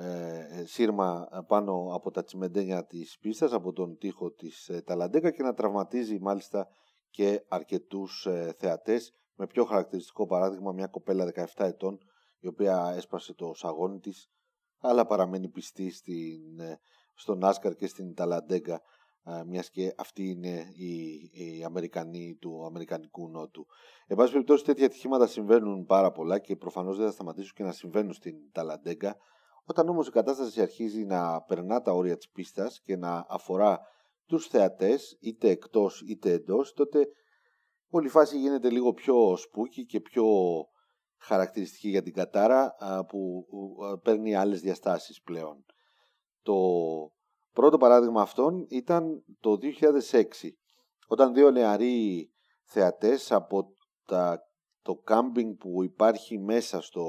ε, 0.00 0.64
σύρμα 0.64 1.28
πάνω 1.46 1.90
από 1.94 2.10
τα 2.10 2.24
τσιμεντένια 2.24 2.86
της 2.86 3.18
πίστας 3.18 3.52
από 3.52 3.72
τον 3.72 3.98
τοίχο 3.98 4.32
της 4.32 4.68
ε, 4.68 4.82
Ταλαντέκα 4.82 5.30
και 5.30 5.42
να 5.42 5.54
τραυματίζει 5.54 6.18
μάλιστα 6.20 6.68
και 7.10 7.44
αρκετούς 7.48 8.26
ε, 8.26 8.54
θεατές 8.58 9.14
με 9.38 9.46
πιο 9.46 9.64
χαρακτηριστικό 9.64 10.26
παράδειγμα 10.26 10.72
μια 10.72 10.86
κοπέλα 10.86 11.32
17 11.34 11.44
ετών 11.56 11.98
η 12.38 12.46
οποία 12.46 12.92
έσπασε 12.96 13.34
το 13.34 13.52
σαγόνι 13.54 13.98
της 13.98 14.30
αλλά 14.80 15.06
παραμένει 15.06 15.48
πιστή 15.48 15.90
στην, 15.90 16.60
ε, 16.60 16.80
στον 17.14 17.44
Άσκαρ 17.44 17.74
και 17.74 17.86
στην 17.86 18.14
Ταλαντέγκα 18.14 18.82
ε, 19.24 19.42
μιας 19.46 19.70
και 19.70 19.94
αυτή 19.96 20.28
είναι 20.30 20.72
η, 20.74 21.14
η 21.32 21.64
Αμερικανή 21.64 22.36
του 22.40 22.64
Αμερικανικού 22.64 23.28
Νότου. 23.28 23.66
Εν 24.06 24.16
πάση 24.16 24.32
περιπτώσει 24.32 24.64
τέτοια 24.64 24.86
ατυχήματα 24.86 25.26
συμβαίνουν 25.26 25.84
πάρα 25.84 26.12
πολλά 26.12 26.38
και 26.38 26.56
προφανώς 26.56 26.96
δεν 26.96 27.06
θα 27.06 27.12
σταματήσουν 27.12 27.52
και 27.54 27.62
να 27.62 27.72
συμβαίνουν 27.72 28.12
στην 28.12 28.34
Ταλαντέγκα 28.52 29.16
όταν 29.64 29.88
όμως 29.88 30.08
η 30.08 30.10
κατάσταση 30.10 30.60
αρχίζει 30.60 31.04
να 31.04 31.42
περνά 31.42 31.80
τα 31.80 31.92
όρια 31.92 32.16
της 32.16 32.30
πίστας 32.30 32.80
και 32.80 32.96
να 32.96 33.26
αφορά 33.28 33.80
τους 34.26 34.46
θεατές 34.46 35.16
είτε 35.20 35.48
εκτός 35.48 36.02
είτε 36.06 36.32
εντός 36.32 36.72
τότε 36.72 37.08
όλη 37.90 38.06
η 38.06 38.10
φάση 38.10 38.38
γίνεται 38.38 38.70
λίγο 38.70 38.92
πιο 38.92 39.36
σπούκι 39.36 39.86
και 39.86 40.00
πιο 40.00 40.26
χαρακτηριστική 41.18 41.88
για 41.88 42.02
την 42.02 42.12
κατάρα 42.12 42.74
που 43.08 43.46
παίρνει 44.02 44.34
άλλες 44.34 44.60
διαστάσεις 44.60 45.22
πλέον. 45.22 45.64
Το 46.42 46.54
πρώτο 47.52 47.76
παράδειγμα 47.76 48.22
αυτών 48.22 48.66
ήταν 48.68 49.24
το 49.40 49.58
2006 50.10 50.22
όταν 51.08 51.34
δύο 51.34 51.50
νεαροί 51.50 52.30
θεατές 52.64 53.32
από 53.32 53.72
τα, 54.04 54.40
το 54.82 54.94
κάμπινγκ 54.94 55.54
που 55.54 55.84
υπάρχει 55.84 56.38
μέσα 56.38 56.80
στο, 56.80 57.04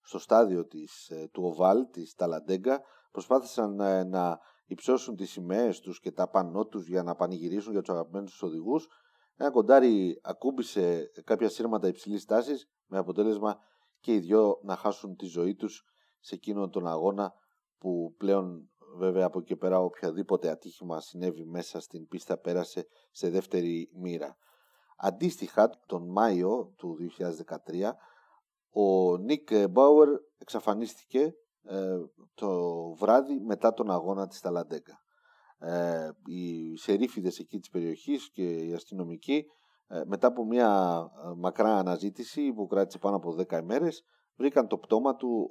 στο 0.00 0.18
στάδιο 0.18 0.66
της, 0.66 1.08
ε, 1.08 1.28
του 1.32 1.42
Οβάλ, 1.44 1.86
της 1.90 2.14
Ταλαντέγκα 2.14 2.82
προσπάθησαν 3.10 3.74
να, 3.74 3.88
ε, 3.88 4.04
να 4.04 4.38
υψώσουν 4.66 5.16
τις 5.16 5.30
σημαίες 5.30 5.80
τους 5.80 6.00
και 6.00 6.12
τα 6.12 6.28
πανό 6.28 6.66
τους 6.66 6.88
για 6.88 7.02
να 7.02 7.14
πανηγυρίσουν 7.14 7.72
για 7.72 7.80
τους 7.80 7.94
αγαπημένους 7.94 8.30
τους 8.30 8.42
οδηγούς 8.42 8.88
ένα 9.36 9.50
κοντάρι 9.50 10.20
ακούμπησε 10.22 11.10
κάποια 11.24 11.48
σύρματα 11.48 11.88
υψηλής 11.88 12.24
τάσης 12.24 12.68
με 12.86 12.98
αποτέλεσμα 12.98 13.58
και 14.00 14.14
οι 14.14 14.18
δυο 14.18 14.60
να 14.62 14.76
χάσουν 14.76 15.16
τη 15.16 15.26
ζωή 15.26 15.54
τους 15.54 15.84
σε 16.20 16.34
εκείνον 16.34 16.70
τον 16.70 16.86
αγώνα 16.86 17.32
που 17.78 18.14
πλέον 18.16 18.70
βέβαια 18.96 19.26
από 19.26 19.38
εκεί 19.38 19.56
πέρα 19.56 19.80
οποιαδήποτε 19.80 20.50
ατύχημα 20.50 21.00
συνέβη 21.00 21.44
μέσα 21.44 21.80
στην 21.80 22.08
πίστα 22.08 22.38
πέρασε 22.38 22.86
σε 23.10 23.30
δεύτερη 23.30 23.90
μοίρα. 23.94 24.36
Αντίστοιχα 24.96 25.70
τον 25.86 26.10
Μάιο 26.10 26.72
του 26.76 26.96
2013 27.68 27.90
ο 28.70 29.16
Νίκ 29.16 29.68
Μπάουερ 29.70 30.08
εξαφανίστηκε 30.38 31.34
ε, 31.62 31.98
το 32.34 32.80
βράδυ 32.94 33.40
μετά 33.40 33.72
τον 33.72 33.90
αγώνα 33.90 34.26
της 34.26 34.40
Ταλαντέγκα. 34.40 35.03
Ε, 35.66 36.10
οι 36.24 36.76
σερίφιδες 36.76 37.38
εκεί 37.38 37.58
της 37.58 37.70
περιοχής 37.70 38.30
και 38.30 38.42
οι 38.42 38.72
αστυνομικοί 38.72 39.44
ε, 39.86 40.02
μετά 40.06 40.26
από 40.26 40.44
μια 40.44 41.00
ε, 41.24 41.32
μακρά 41.36 41.78
αναζήτηση 41.78 42.52
που 42.52 42.66
κράτησε 42.66 42.98
πάνω 42.98 43.16
από 43.16 43.36
10 43.48 43.60
ημέρες 43.60 44.02
βρήκαν 44.36 44.66
το 44.66 44.78
πτώμα 44.78 45.14
του 45.14 45.50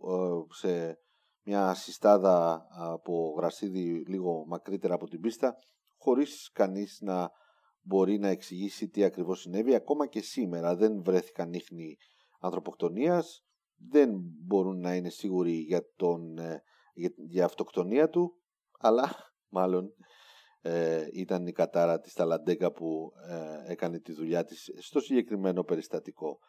σε 0.52 0.99
μια 1.43 1.73
συστάδα 1.73 2.67
από 2.69 3.34
γρασίδι 3.38 4.06
λίγο 4.08 4.45
μακρύτερα 4.47 4.93
από 4.93 5.08
την 5.08 5.19
πίστα 5.19 5.56
χωρίς 5.97 6.49
κανείς 6.54 6.99
να 7.02 7.32
μπορεί 7.82 8.19
να 8.19 8.28
εξηγήσει 8.28 8.89
τι 8.89 9.04
ακριβώς 9.04 9.39
συνέβη. 9.39 9.76
Ακόμα 9.76 10.08
και 10.08 10.21
σήμερα 10.21 10.76
δεν 10.76 11.04
βρέθηκαν 11.04 11.54
ίχνη 11.54 11.97
ανθρωποκτονίας, 12.39 13.43
δεν 13.89 14.10
μπορούν 14.45 14.80
να 14.80 14.95
είναι 14.95 15.10
σίγουροι 15.10 15.52
για, 15.52 15.82
τον, 15.95 16.36
για, 16.93 17.13
για 17.15 17.45
αυτοκτονία 17.45 18.10
του, 18.10 18.34
αλλά 18.80 19.32
μάλλον 19.53 19.93
ε, 20.61 21.07
ήταν 21.13 21.47
η 21.47 21.51
κατάρα 21.51 21.99
της 21.99 22.13
Ταλαντέκα 22.13 22.71
που 22.71 23.11
ε, 23.29 23.71
έκανε 23.71 23.99
τη 23.99 24.13
δουλειά 24.13 24.43
της 24.43 24.71
στο 24.79 24.99
συγκεκριμένο 24.99 25.63
περιστατικό. 25.63 26.39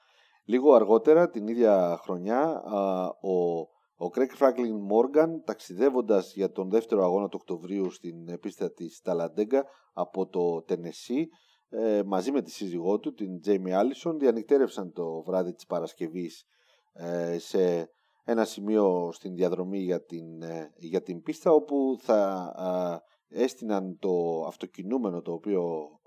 Λίγο 0.44 0.74
αργότερα, 0.74 1.28
την 1.28 1.46
ίδια 1.48 1.98
χρονιά, 2.02 2.62
ο, 3.20 3.58
ο 3.96 4.08
Κρέκ 4.10 4.32
Φράγκλιν 4.32 4.76
Μόργαν, 4.76 5.42
ταξιδεύοντας 5.44 6.34
για 6.34 6.50
τον 6.50 6.70
δεύτερο 6.70 7.04
αγώνα 7.04 7.28
του 7.28 7.38
Οκτωβρίου 7.40 7.90
στην 7.90 8.38
πίστα 8.40 8.72
της 8.72 9.00
Ταλαντέγκα 9.00 9.64
από 9.92 10.26
το 10.26 10.62
Τενεσί, 10.62 11.28
ε, 11.68 12.02
μαζί 12.06 12.30
με 12.30 12.42
τη 12.42 12.50
σύζυγό 12.50 12.98
του, 12.98 13.14
την 13.14 13.40
Τζέιμι 13.40 13.74
Άλισον, 13.74 14.18
διανυκτέρευσαν 14.18 14.92
το 14.92 15.22
βράδυ 15.22 15.54
της 15.54 15.66
Παρασκευής 15.66 16.44
ε, 16.92 17.38
σε 17.38 17.90
ένα 18.24 18.44
σημείο 18.44 19.10
στην 19.12 19.34
διαδρομή 19.34 19.78
για 19.78 20.04
την, 20.04 20.42
ε, 20.42 20.72
για 20.76 21.02
την 21.02 21.22
πίστα, 21.22 21.50
όπου 21.50 21.96
θα 22.00 22.52
έστειναν 23.28 23.98
το 23.98 24.44
αυτοκινούμενο 24.46 25.22
το 25.22 25.32
οποίο, 25.32 25.62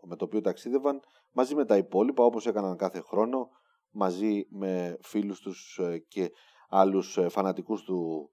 με 0.07 0.15
το 0.15 0.25
οποίο 0.25 0.41
ταξίδευαν 0.41 0.99
μαζί 1.31 1.55
με 1.55 1.65
τα 1.65 1.77
υπόλοιπα 1.77 2.23
όπως 2.23 2.47
έκαναν 2.47 2.77
κάθε 2.77 2.99
χρόνο 2.99 3.49
μαζί 3.89 4.47
με 4.49 4.97
φίλους 5.01 5.39
τους 5.39 5.79
ε, 5.81 5.97
και 5.97 6.31
άλλους 6.69 7.17
ε, 7.17 7.29
φανατικούς 7.29 7.83
του 7.83 8.31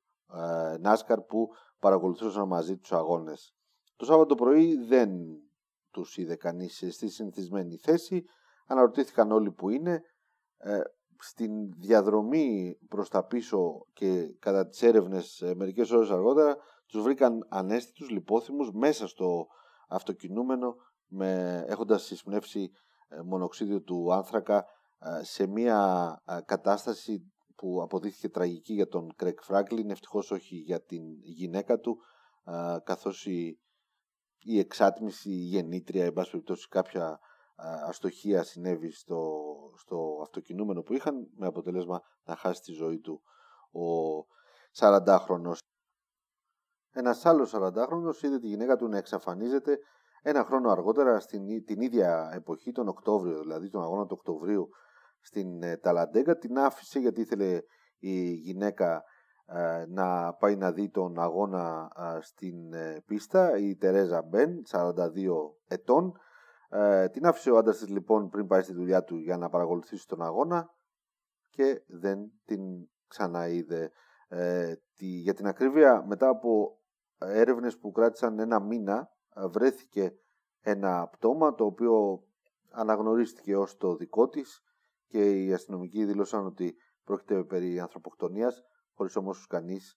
Νάσκαρ 0.81 1.21
που 1.21 1.49
παρακολουθούσαν 1.79 2.47
μαζί 2.47 2.77
τους 2.77 2.93
αγώνες. 2.93 3.55
Το 3.97 4.05
Σάββατο 4.05 4.35
πρωί 4.35 4.75
δεν 4.75 5.11
τους 5.91 6.17
είδε 6.17 6.37
κανείς 6.37 6.85
στη 6.91 7.09
συνηθισμένη 7.09 7.77
θέση, 7.77 8.25
αναρωτήθηκαν 8.67 9.33
όλοι 9.33 9.53
που 9.53 9.71
είναι. 9.71 10.03
Ε, 11.25 11.29
στην 11.29 11.73
διαδρομή 11.77 12.79
προς 12.89 13.09
τα 13.09 13.25
πίσω 13.25 13.87
και 13.93 14.37
κατά 14.39 14.69
τις 14.69 14.83
έρευνες 14.83 15.53
μερικές 15.57 15.91
ώρες 15.91 16.11
αργότερα 16.11 16.57
τους 16.87 17.03
βρήκαν 17.03 17.47
ανέστητους 17.49 18.11
λιπόθυμους 18.11 18.71
μέσα 18.73 19.07
στο 19.07 19.47
αυτοκινούμενο 19.89 20.75
με, 21.07 21.65
έχοντας 21.69 22.03
συσπνεύσει 22.03 22.71
ε, 23.09 23.21
μονοξίδιο 23.21 23.81
του 23.81 24.13
άνθρακα 24.13 24.65
ε, 24.99 25.25
σε 25.25 25.47
μια 25.47 26.23
ε, 26.27 26.39
κατάσταση 26.45 27.33
που 27.57 27.83
αποδείχθηκε 27.83 28.29
τραγική 28.29 28.73
για 28.73 28.89
τον 28.89 29.15
Κρέκ 29.17 29.43
Φράγκλιν, 29.43 29.91
ευτυχώς 29.91 30.31
όχι 30.31 30.57
για 30.57 30.83
την 30.83 31.03
γυναίκα 31.23 31.79
του, 31.79 31.99
καθώς 32.85 33.27
η, 33.27 33.59
η 34.39 34.59
εξάτμιση, 34.59 35.31
η 35.31 35.45
γεννήτρια, 35.45 36.05
εν 36.05 36.13
πάση 36.13 36.31
περιπτώσει 36.31 36.69
κάποια 36.69 37.19
αστοχία 37.87 38.43
συνέβη 38.43 38.91
στο, 38.91 39.43
στο 39.77 40.19
αυτοκινούμενο 40.23 40.83
που 40.83 40.93
είχαν, 40.93 41.29
με 41.37 41.47
αποτέλεσμα 41.47 42.03
να 42.25 42.37
χάσει 42.37 42.63
τη 42.63 42.73
ζωή 42.73 43.01
του 43.01 43.23
ο 43.73 44.27
40χρονος. 44.79 45.59
Ένας 46.93 47.27
άλλος 47.27 47.55
40χρονο 47.55 48.23
είδε 48.23 48.39
τη 48.39 48.47
γυναίκα 48.47 48.77
του 48.77 48.89
να 48.89 48.97
εξαφανίζεται 48.97 49.79
ένα 50.23 50.45
χρόνο 50.45 50.71
αργότερα, 50.71 51.21
στην, 51.21 51.65
την 51.65 51.81
ίδια 51.81 52.31
εποχή, 52.35 52.73
τον 52.73 52.89
Οκτώβριο, 52.89 53.41
δηλαδή 53.41 53.71
τον 53.71 53.83
αγώνα 53.83 54.07
του 54.07 54.17
Οκτωβρίου 54.19 54.69
στην 55.21 55.63
ε, 55.63 55.77
Ταλαντέγκα. 55.77 56.37
Την 56.37 56.59
άφησε 56.59 56.99
γιατί 56.99 57.21
ήθελε 57.21 57.61
η 57.99 58.33
γυναίκα 58.33 59.03
ε, 59.47 59.85
να 59.89 60.35
πάει 60.35 60.57
να 60.57 60.73
δει 60.73 60.91
τον 60.91 61.21
αγώνα 61.21 61.91
ε, 61.97 62.21
στην 62.21 62.55
πίστα, 63.07 63.59
η 63.59 63.77
Τερέζα 63.77 64.23
Μπεν, 64.23 64.63
42 64.71 64.93
ετών. 65.67 66.13
Την 67.11 67.27
άφησε 67.27 67.51
ο 67.51 67.57
άντρας 67.57 67.79
της 67.79 67.89
λοιπόν 67.89 68.29
πριν 68.29 68.47
πάει 68.47 68.63
στη 68.63 68.73
δουλειά 68.73 69.05
του 69.05 69.17
για 69.17 69.37
να 69.37 69.49
παρακολουθήσει 69.49 70.09
τον 70.09 70.23
αγώνα 70.23 70.75
και 71.51 71.83
δεν 71.87 72.33
την 72.45 72.61
ξαναείδε. 73.09 73.93
για 74.97 75.35
την 75.35 75.47
ακρίβεια, 75.47 76.05
μετά 76.07 76.29
από 76.29 76.79
έρευνες 77.19 77.79
που 77.79 77.93
κράτησαν 77.93 78.39
ένα 78.39 78.61
μήνα 78.61 79.11
βρέθηκε 79.51 80.15
ένα 80.61 81.09
πτώμα 81.09 81.55
το 81.55 81.65
οποίο 81.65 82.25
αναγνωρίστηκε 82.71 83.57
ως 83.57 83.77
το 83.77 83.97
δικό 83.97 84.29
της 84.29 84.63
και 85.07 85.45
οι 85.45 85.53
αστυνομικοί 85.53 86.05
δήλωσαν 86.05 86.47
ότι 86.47 86.77
πρόκειται 87.05 87.45
περί 87.45 87.81
ανθρωποκτονίας 87.81 88.63
χωρίς 88.95 89.17
όμως 89.17 89.47
κανείς 89.47 89.97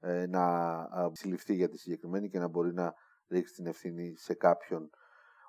ε, 0.00 0.26
να 0.26 0.88
συλληφθεί 1.12 1.54
για 1.54 1.68
τη 1.68 1.78
συγκεκριμένη 1.78 2.28
και 2.28 2.38
να 2.38 2.48
μπορεί 2.48 2.72
να 2.72 2.94
ρίξει 3.28 3.54
την 3.54 3.66
ευθύνη 3.66 4.16
σε 4.16 4.34
κάποιον. 4.34 4.90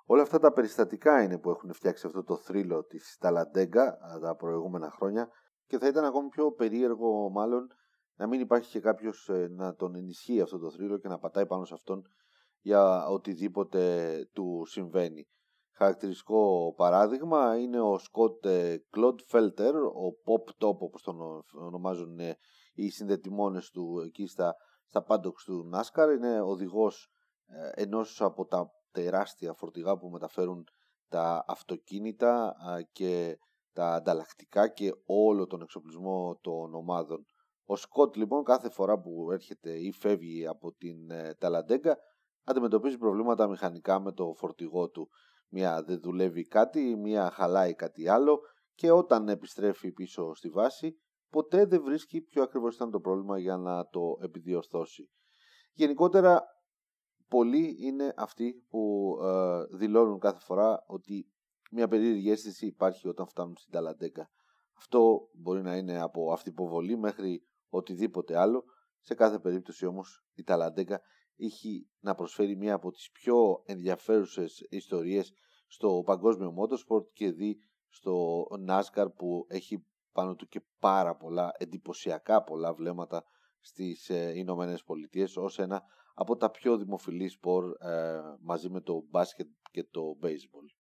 Όλα 0.05 0.21
αυτά 0.21 0.39
τα 0.39 0.51
περιστατικά 0.51 1.21
είναι 1.21 1.37
που 1.37 1.49
έχουν 1.49 1.73
φτιάξει 1.73 2.05
αυτό 2.05 2.23
το 2.23 2.37
θρύλο 2.37 2.83
της 2.83 3.17
Ταλαντέγκα 3.19 3.97
τα 4.21 4.35
προηγούμενα 4.35 4.91
χρόνια 4.91 5.29
και 5.67 5.77
θα 5.77 5.87
ήταν 5.87 6.05
ακόμη 6.05 6.29
πιο 6.29 6.51
περίεργο 6.51 7.29
μάλλον 7.29 7.67
να 8.15 8.27
μην 8.27 8.39
υπάρχει 8.39 8.69
και 8.71 8.79
κάποιος 8.79 9.29
ε, 9.29 9.47
να 9.51 9.75
τον 9.75 9.95
ενισχύει 9.95 10.41
αυτό 10.41 10.59
το 10.59 10.71
θρύλο 10.71 10.97
και 10.97 11.07
να 11.07 11.19
πατάει 11.19 11.45
πάνω 11.45 11.65
σε 11.65 11.73
αυτόν 11.73 12.01
για 12.61 13.07
οτιδήποτε 13.07 14.13
του 14.33 14.63
συμβαίνει. 14.65 15.27
Χαρακτηριστικό 15.73 16.73
παράδειγμα 16.77 17.57
είναι 17.57 17.81
ο 17.81 17.97
Σκότ 17.97 18.47
Κλοντ 18.89 19.19
Φέλτερ, 19.27 19.75
ο 19.75 20.13
Pop 20.25 20.65
Top 20.65 20.77
όπως 20.77 21.01
τον 21.01 21.43
ονομάζουν 21.53 22.19
ε, 22.19 22.37
οι 22.73 22.89
συνδετημόνες 22.89 23.69
του 23.69 24.01
εκεί 24.05 24.27
στα, 24.27 24.55
στα 24.85 25.03
πάντοξ 25.03 25.43
του 25.43 25.63
Νάσκαρ. 25.69 26.11
Είναι 26.11 26.41
οδηγός 26.41 27.11
ε, 27.45 27.81
ενός 27.81 28.21
από 28.21 28.45
τα 28.45 28.71
τεράστια 28.91 29.53
φορτηγά 29.53 29.97
που 29.97 30.09
μεταφέρουν 30.09 30.63
τα 31.09 31.43
αυτοκίνητα 31.47 32.55
και 32.91 33.37
τα 33.73 33.93
ανταλλακτικά 33.93 34.67
και 34.67 34.91
όλο 35.05 35.47
τον 35.47 35.61
εξοπλισμό 35.61 36.37
των 36.41 36.75
ομάδων 36.75 37.25
ο 37.71 37.75
Σκότ 37.75 38.15
λοιπόν 38.15 38.43
κάθε 38.43 38.69
φορά 38.69 38.99
που 38.99 39.31
έρχεται 39.31 39.71
ή 39.71 39.91
φεύγει 39.91 40.47
από 40.47 40.73
την 40.73 41.11
ε, 41.11 41.33
Ταλαντέγκα 41.33 41.97
αντιμετωπίζει 42.43 42.97
προβλήματα 42.97 43.47
μηχανικά 43.47 43.99
με 43.99 44.11
το 44.11 44.33
φορτηγό 44.37 44.89
του. 44.89 45.09
Μία 45.49 45.83
δεν 45.83 45.99
δουλεύει 45.99 46.47
κάτι, 46.47 46.95
μία 46.95 47.29
χαλάει 47.29 47.73
κάτι 47.73 48.07
άλλο 48.07 48.39
και 48.75 48.91
όταν 48.91 49.27
επιστρέφει 49.27 49.91
πίσω 49.91 50.33
στη 50.33 50.49
βάση 50.49 50.95
ποτέ 51.29 51.65
δεν 51.65 51.83
βρίσκει 51.83 52.21
ποιο 52.21 52.43
ακριβώς 52.43 52.75
ήταν 52.75 52.91
το 52.91 52.99
πρόβλημα 52.99 53.39
για 53.39 53.57
να 53.57 53.87
το 53.87 54.17
επιδιορθώσει. 54.21 55.09
Γενικότερα 55.73 56.43
πολλοί 57.31 57.75
είναι 57.79 58.13
αυτοί 58.17 58.65
που 58.69 59.15
ε, 59.23 59.77
δηλώνουν 59.77 60.19
κάθε 60.19 60.39
φορά 60.39 60.83
ότι 60.87 61.27
μια 61.71 61.87
περίεργη 61.87 62.31
αίσθηση 62.31 62.65
υπάρχει 62.65 63.07
όταν 63.07 63.27
φτάνουν 63.27 63.57
στην 63.57 63.71
Ταλαντέγκα. 63.71 64.29
Αυτό 64.77 65.29
μπορεί 65.33 65.61
να 65.61 65.75
είναι 65.75 66.01
από 66.01 66.31
αυτυποβολή 66.31 66.97
μέχρι 66.97 67.43
οτιδήποτε 67.69 68.37
άλλο. 68.39 68.63
Σε 68.99 69.13
κάθε 69.13 69.39
περίπτωση 69.39 69.85
όμως 69.85 70.25
η 70.33 70.43
Ταλαντέκα 70.43 71.01
έχει 71.35 71.89
να 71.99 72.15
προσφέρει 72.15 72.55
μία 72.55 72.73
από 72.73 72.91
τις 72.91 73.09
πιο 73.11 73.61
ενδιαφέρουσες 73.65 74.65
ιστορίες 74.69 75.33
στο 75.67 76.01
παγκόσμιο 76.05 76.53
motorsport 76.57 77.05
και 77.13 77.31
δει 77.31 77.57
στο 77.89 78.45
NASCAR 78.67 79.07
που 79.15 79.45
έχει 79.47 79.85
πάνω 80.11 80.35
του 80.35 80.47
και 80.47 80.61
πάρα 80.79 81.15
πολλά 81.15 81.51
εντυπωσιακά 81.57 82.43
πολλά 82.43 82.73
βλέμματα 82.73 83.23
στις 83.59 84.09
ε, 84.09 84.31
Ηνωμένες 84.35 84.83
Πολιτείες 84.83 85.37
ως 85.37 85.59
ένα 85.59 85.83
από 86.21 86.35
τα 86.35 86.51
πιο 86.51 86.77
δημοφιλή 86.77 87.27
σπορ 87.27 87.75
ε, 87.79 88.21
μαζί 88.41 88.69
με 88.69 88.81
το 88.81 89.03
μπάσκετ 89.09 89.47
και 89.71 89.83
το 89.83 90.17
baseball. 90.21 90.80